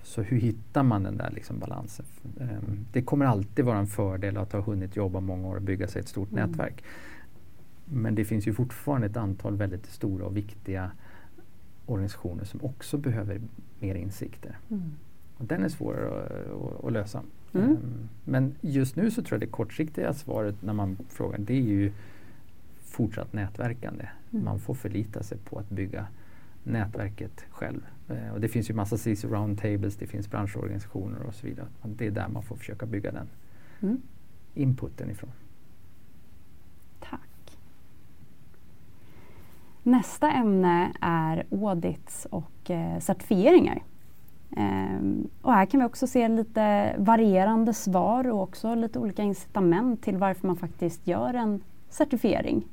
[0.02, 2.04] så hur hittar man den där liksom balansen?
[2.40, 5.88] Um, det kommer alltid vara en fördel att ha hunnit jobba många år och bygga
[5.88, 6.50] sig ett stort mm.
[6.50, 6.84] nätverk.
[7.84, 10.90] Men det finns ju fortfarande ett antal väldigt stora och viktiga
[11.86, 13.40] organisationer som också behöver
[13.80, 14.58] mer insikter.
[14.70, 14.92] Mm.
[15.36, 17.22] Och den är svårare att, att lösa.
[17.52, 17.70] Mm.
[17.70, 21.60] Um, men just nu så tror jag det kortsiktiga svaret när man frågar det är
[21.60, 21.92] ju
[22.92, 24.08] fortsatt nätverkande.
[24.32, 24.44] Mm.
[24.44, 26.06] Man får förlita sig på att bygga
[26.64, 27.86] nätverket själv.
[28.10, 31.66] Uh, och det finns ju massa CISO roundtables, det finns branschorganisationer och så vidare.
[31.82, 33.28] Det är där man får försöka bygga den
[33.82, 34.02] mm.
[34.54, 35.30] inputen ifrån.
[39.82, 43.82] Nästa ämne är audits och eh, certifieringar.
[44.56, 50.02] Ehm, och här kan vi också se lite varierande svar och också lite olika incitament
[50.02, 52.64] till varför man faktiskt gör en certifiering.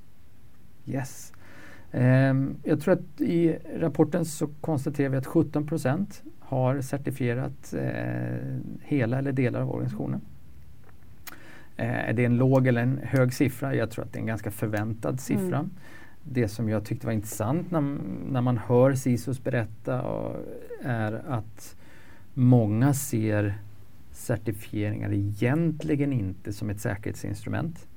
[0.89, 1.33] Yes.
[1.91, 8.59] Um, jag tror att i rapporten så konstaterar vi att 17 procent har certifierat eh,
[8.81, 10.21] hela eller delar av organisationen.
[11.77, 13.75] Eh, är det en låg eller en hög siffra?
[13.75, 15.57] Jag tror att det är en ganska förväntad siffra.
[15.57, 15.69] Mm
[16.23, 17.81] det som jag tyckte var intressant när,
[18.31, 20.03] när man hör SISOs berätta
[20.83, 21.75] är att
[22.33, 23.57] många ser
[24.11, 27.87] certifieringar egentligen inte som ett säkerhetsinstrument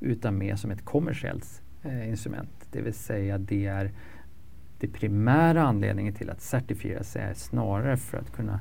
[0.00, 2.68] utan mer som ett kommersiellt eh, instrument.
[2.70, 3.92] Det vill säga det är
[4.78, 8.60] det primära anledningen till att certifiera sig är snarare för att kunna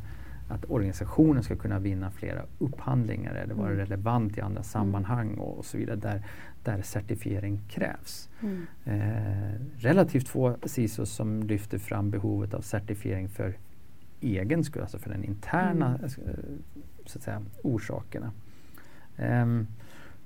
[0.52, 3.80] att organisationen ska kunna vinna flera upphandlingar eller vara mm.
[3.80, 6.24] relevant i andra sammanhang och, och så vidare där,
[6.64, 8.30] där certifiering krävs.
[8.42, 8.66] Mm.
[8.86, 13.58] Eh, relativt få CISO som lyfter fram behovet av certifiering för
[14.22, 16.04] egen skull, alltså för den interna mm.
[16.04, 16.34] Eh,
[17.06, 18.32] så att säga, orsakerna.
[19.18, 19.68] Um,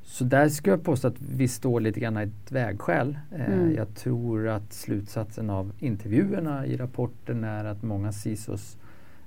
[0.05, 3.17] så där skulle jag påstå att vi står lite grann i ett vägskäl.
[3.31, 3.75] Eh, mm.
[3.75, 8.77] Jag tror att slutsatsen av intervjuerna i rapporten är att många CISOs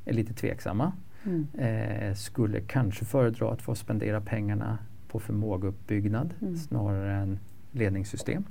[0.05, 0.93] är lite tveksamma.
[1.25, 1.47] Mm.
[1.59, 6.57] Eh, skulle kanske föredra att få spendera pengarna på förmågeuppbyggnad mm.
[6.57, 7.39] snarare än
[7.73, 8.45] ledningssystem.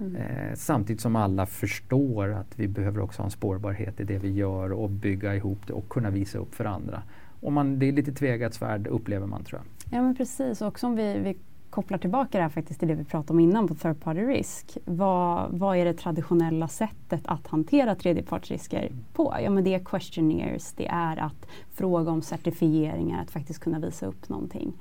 [0.00, 0.16] Mm.
[0.16, 4.32] Eh, samtidigt som alla förstår att vi behöver också ha en spårbarhet i det vi
[4.32, 7.02] gör och bygga ihop det och kunna visa upp för andra.
[7.40, 9.98] Och man, det är lite tvegat svärd upplever man tror jag.
[9.98, 11.36] Ja men precis, också om vi, vi
[11.70, 14.78] kopplar tillbaka det här faktiskt till det vi pratade om innan på third party risk.
[14.84, 19.04] Vad, vad är det traditionella sättet att hantera tredjepartsrisker mm.
[19.12, 19.36] på?
[19.42, 24.06] Ja men det är questionnaires, det är att fråga om certifieringar, att faktiskt kunna visa
[24.06, 24.72] upp någonting.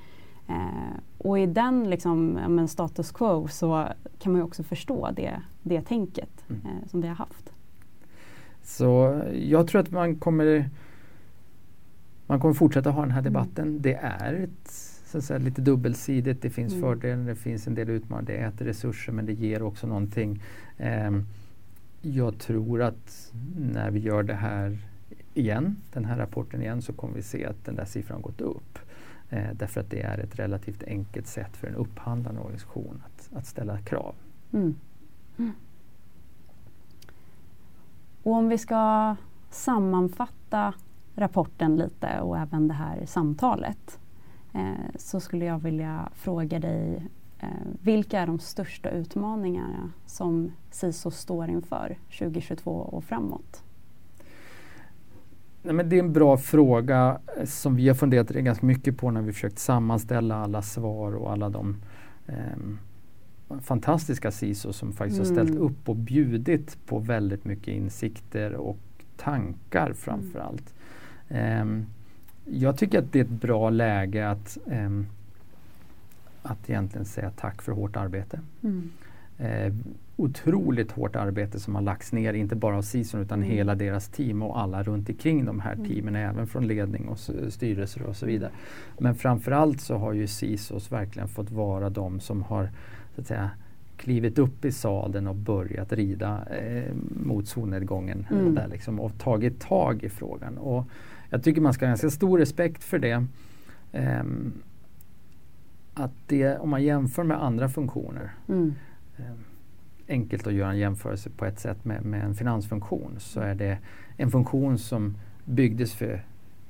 [0.48, 3.88] Eh, och i den liksom, men status quo så
[4.20, 6.50] kan man ju också förstå det, det tänket.
[6.50, 6.62] mm.
[6.66, 7.54] eh, som vi har haft.
[8.64, 10.70] Så jag tror att man kommer
[12.28, 13.34] man kommer fortsätta ha den här mm.
[13.34, 13.82] debatten.
[13.82, 16.42] Det är ett, så säga, lite dubbelsidigt.
[16.42, 16.82] Det finns mm.
[16.82, 18.32] fördelar, det finns en del utmaningar.
[18.32, 20.44] Det äter resurser men det ger också någonting.
[20.78, 21.12] Eh,
[22.02, 24.78] jag tror att när vi gör det här
[25.34, 28.80] igen, den här rapporten igen, så kommer vi se att den där siffran gått upp.
[29.30, 33.46] Eh, därför att det är ett relativt enkelt sätt för en upphandlande organisation att, att
[33.46, 34.16] ställa krav.
[34.54, 34.76] Mm.
[35.38, 35.52] Mm.
[38.24, 39.16] Och om vi ska
[39.50, 40.74] sammanfatta
[41.16, 44.00] rapporten lite och även det här samtalet
[44.54, 47.06] eh, så skulle jag vilja fråga dig
[47.40, 47.48] eh,
[47.82, 53.64] vilka är de största utmaningarna som SISO står inför 2022 och framåt?
[55.62, 59.12] Nej, men det är en bra fråga eh, som vi har funderat ganska mycket på
[59.12, 61.76] när vi försökt sammanställa alla svar och alla de
[62.28, 65.38] eh, fantastiska SISO som faktiskt mm.
[65.38, 68.78] har ställt upp och bjudit på väldigt mycket insikter och
[69.18, 70.74] tankar framförallt.
[71.28, 71.80] Mm.
[71.80, 71.86] Eh,
[72.52, 74.90] jag tycker att det är ett bra läge att, eh,
[76.42, 78.40] att egentligen säga tack för hårt arbete.
[78.64, 78.90] Mm.
[79.38, 79.74] Eh,
[80.16, 83.52] otroligt hårt arbete som har lagts ner, inte bara av SISON utan mm.
[83.52, 85.88] hela deras team och alla runt omkring de här mm.
[85.88, 87.20] teamen, även från ledning och
[87.50, 88.52] styrelser och så vidare.
[88.98, 92.70] Men framförallt så har ju SISOS verkligen fått vara de som har
[93.16, 93.50] så att säga,
[93.98, 96.94] klivit upp i sadeln och börjat rida eh,
[97.26, 98.56] mot solnedgången mm.
[98.56, 100.58] där liksom, och tagit tag i frågan.
[100.58, 100.86] Och
[101.30, 103.26] jag tycker man ska ha ganska stor respekt för det.
[103.92, 104.24] Eh,
[105.94, 108.74] att det, om man jämför med andra funktioner mm.
[109.18, 109.32] eh,
[110.08, 113.78] enkelt att göra en jämförelse på ett sätt med, med en finansfunktion så är det
[114.18, 116.22] en funktion som byggdes för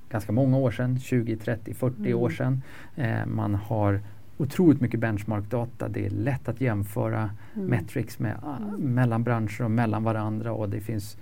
[0.09, 2.17] ganska många år sedan, 20, 30, 40 mm.
[2.17, 2.61] år sedan.
[2.95, 4.01] Eh, man har
[4.37, 5.87] otroligt mycket benchmarkdata.
[5.87, 7.67] Det är lätt att jämföra mm.
[7.67, 11.17] metrics med, uh, mellan branscher och mellan varandra och det finns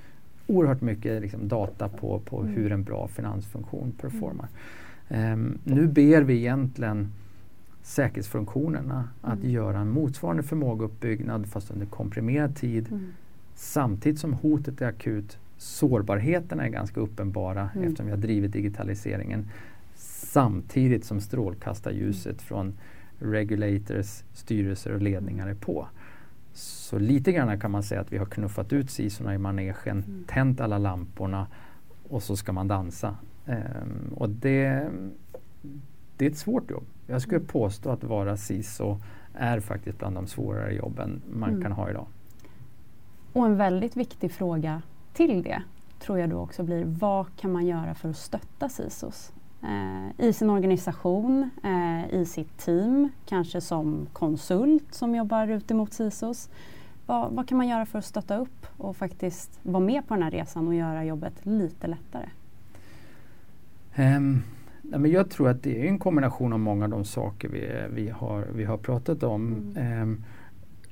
[0.48, 2.54] oerhört mycket liksom, data på, på mm.
[2.54, 4.48] hur en bra finansfunktion performar.
[5.10, 7.12] Um, nu ber vi egentligen
[7.84, 9.52] säkerhetsfunktionerna att mm.
[9.52, 13.14] göra en motsvarande förmågeuppbyggnad fast under komprimerad tid mm.
[13.56, 15.38] samtidigt som hotet är akut.
[15.58, 17.88] Sårbarheterna är ganska uppenbara mm.
[17.88, 19.50] eftersom vi har drivit digitaliseringen
[19.96, 22.38] samtidigt som strålkastarljuset mm.
[22.38, 22.74] från
[23.20, 25.88] regulators, styrelser och ledningar är på.
[26.58, 30.24] Så lite grann kan man säga att vi har knuffat ut sisorna i manegen, mm.
[30.28, 31.48] tänt alla lamporna
[32.10, 33.16] och så ska man dansa.
[33.46, 34.90] Um, och det,
[36.18, 36.84] det är ett svårt jobb.
[37.08, 37.48] Jag skulle mm.
[37.48, 38.98] påstå att vara CISO
[39.34, 41.62] är faktiskt bland de svårare jobben man mm.
[41.62, 42.08] kan ha idag.
[43.34, 44.82] Och en väldigt viktig fråga
[45.14, 45.62] till det
[46.00, 49.34] tror jag då också blir vad kan man göra för att stötta CISOs?
[49.64, 55.94] Eh, I sin organisation, eh, i sitt team, kanske som konsult som jobbar ut emot
[55.94, 56.50] CISOs.
[57.06, 60.24] Vad, vad, kan man göra för att stötta upp och faktiskt vara med på den
[60.24, 62.30] här resan och göra jobbet lite lättare?
[63.98, 64.44] Um,
[64.90, 67.84] Nej, men jag tror att det är en kombination av många av de saker vi,
[67.90, 69.74] vi, har, vi har pratat om.
[69.76, 70.02] Mm.
[70.02, 70.24] Um,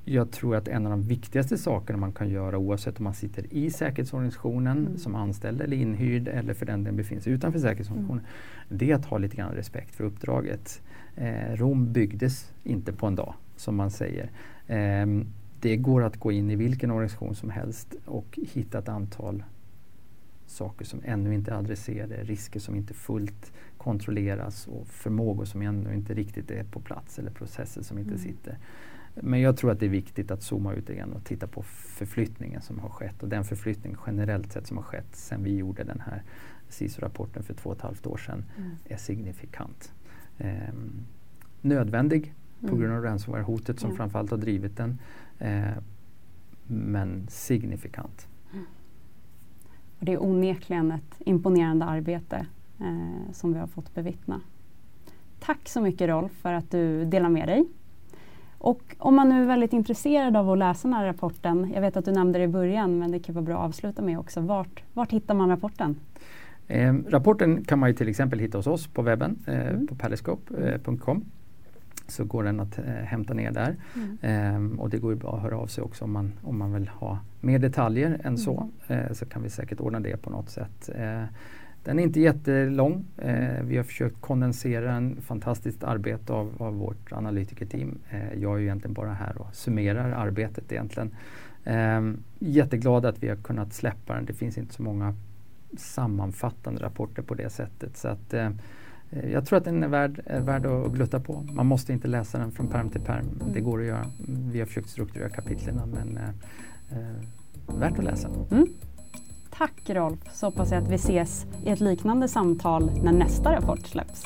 [0.05, 3.53] jag tror att en av de viktigaste sakerna man kan göra oavsett om man sitter
[3.53, 4.97] i säkerhetsorganisationen mm.
[4.97, 8.25] som anställd eller inhyrd eller för den den befinner sig utanför säkerhetsorganisationen.
[8.69, 8.79] Mm.
[8.79, 10.81] Det är att ha lite grann respekt för uppdraget.
[11.15, 14.31] Eh, Rom byggdes inte på en dag som man säger.
[14.67, 15.05] Eh,
[15.59, 19.43] det går att gå in i vilken organisation som helst och hitta ett antal
[20.47, 25.93] saker som ännu inte är adresserade, risker som inte fullt kontrolleras och förmågor som ännu
[25.93, 28.23] inte riktigt är på plats eller processer som inte mm.
[28.23, 28.57] sitter.
[29.21, 32.61] Men jag tror att det är viktigt att zooma ut igen och titta på förflyttningen
[32.61, 35.99] som har skett och den förflyttning generellt sett som har skett sedan vi gjorde den
[35.99, 36.23] här
[36.69, 38.71] CISO-rapporten för två och ett halvt år sedan mm.
[38.85, 39.93] är signifikant.
[40.37, 41.05] Ehm,
[41.61, 42.71] nödvändig mm.
[42.71, 43.97] på grund av ransomware-hotet som mm.
[43.97, 44.99] framförallt har drivit den.
[45.39, 45.83] Ehm,
[46.67, 48.27] men signifikant.
[48.53, 48.65] Mm.
[49.99, 52.45] Och det är onekligen ett imponerande arbete
[52.79, 54.41] eh, som vi har fått bevittna.
[55.39, 57.67] Tack så mycket Rolf för att du delar med dig.
[58.65, 61.97] Och om man nu är väldigt intresserad av att läsa den här rapporten, jag vet
[61.97, 64.41] att du nämnde det i början men det kan vara bra att avsluta med också.
[64.41, 65.95] Vart, vart hittar man rapporten?
[66.67, 69.87] Eh, rapporten kan man ju till exempel hitta hos oss på webben, eh, mm.
[69.87, 71.17] på periscope.com.
[71.17, 71.23] Eh,
[72.07, 73.75] så går den att eh, hämta ner där.
[73.95, 74.17] Mm.
[74.21, 76.73] Ehm, och det går ju bra att höra av sig också om man, om man
[76.73, 78.37] vill ha mer detaljer än mm.
[78.37, 78.69] så.
[78.87, 80.89] Eh, så kan vi säkert ordna det på något sätt.
[81.85, 83.05] Den är inte jättelång.
[83.17, 87.99] Eh, vi har försökt kondensera en fantastiskt arbete av, av vårt analytikerteam.
[88.09, 91.15] Eh, jag är ju egentligen bara här och summerar arbetet egentligen.
[91.63, 92.01] Eh,
[92.39, 94.25] jätteglad att vi har kunnat släppa den.
[94.25, 95.15] Det finns inte så många
[95.77, 97.97] sammanfattande rapporter på det sättet.
[97.97, 98.49] Så att, eh,
[99.09, 101.45] eh jag tror att den är värd, är värd att glutta på.
[101.51, 103.25] Man måste inte läsa den från perm till perm.
[103.53, 104.05] Det går att göra.
[104.27, 106.29] Vi har försökt strukturera kapitlen men eh,
[106.99, 108.29] eh, värt att läsa.
[108.51, 108.67] Mm.
[109.57, 113.87] Tack Rolf, så hoppas jag att vi ses i ett liknande samtal när nästa rapport
[113.87, 114.23] släpps.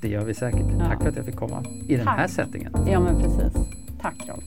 [0.00, 0.66] Det gör vi säkert.
[0.78, 0.84] Ja.
[0.84, 2.72] Tack för att jag fick komma i den här settingen.
[2.86, 3.52] Ja men precis.
[4.02, 4.44] Tack Rolf.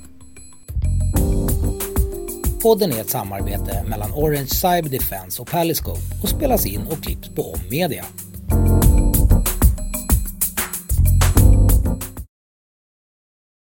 [2.63, 7.29] Podden är ett samarbete mellan Orange Cyber Defense och Paliscope och spelas in och klipps
[7.29, 8.03] på Om Media.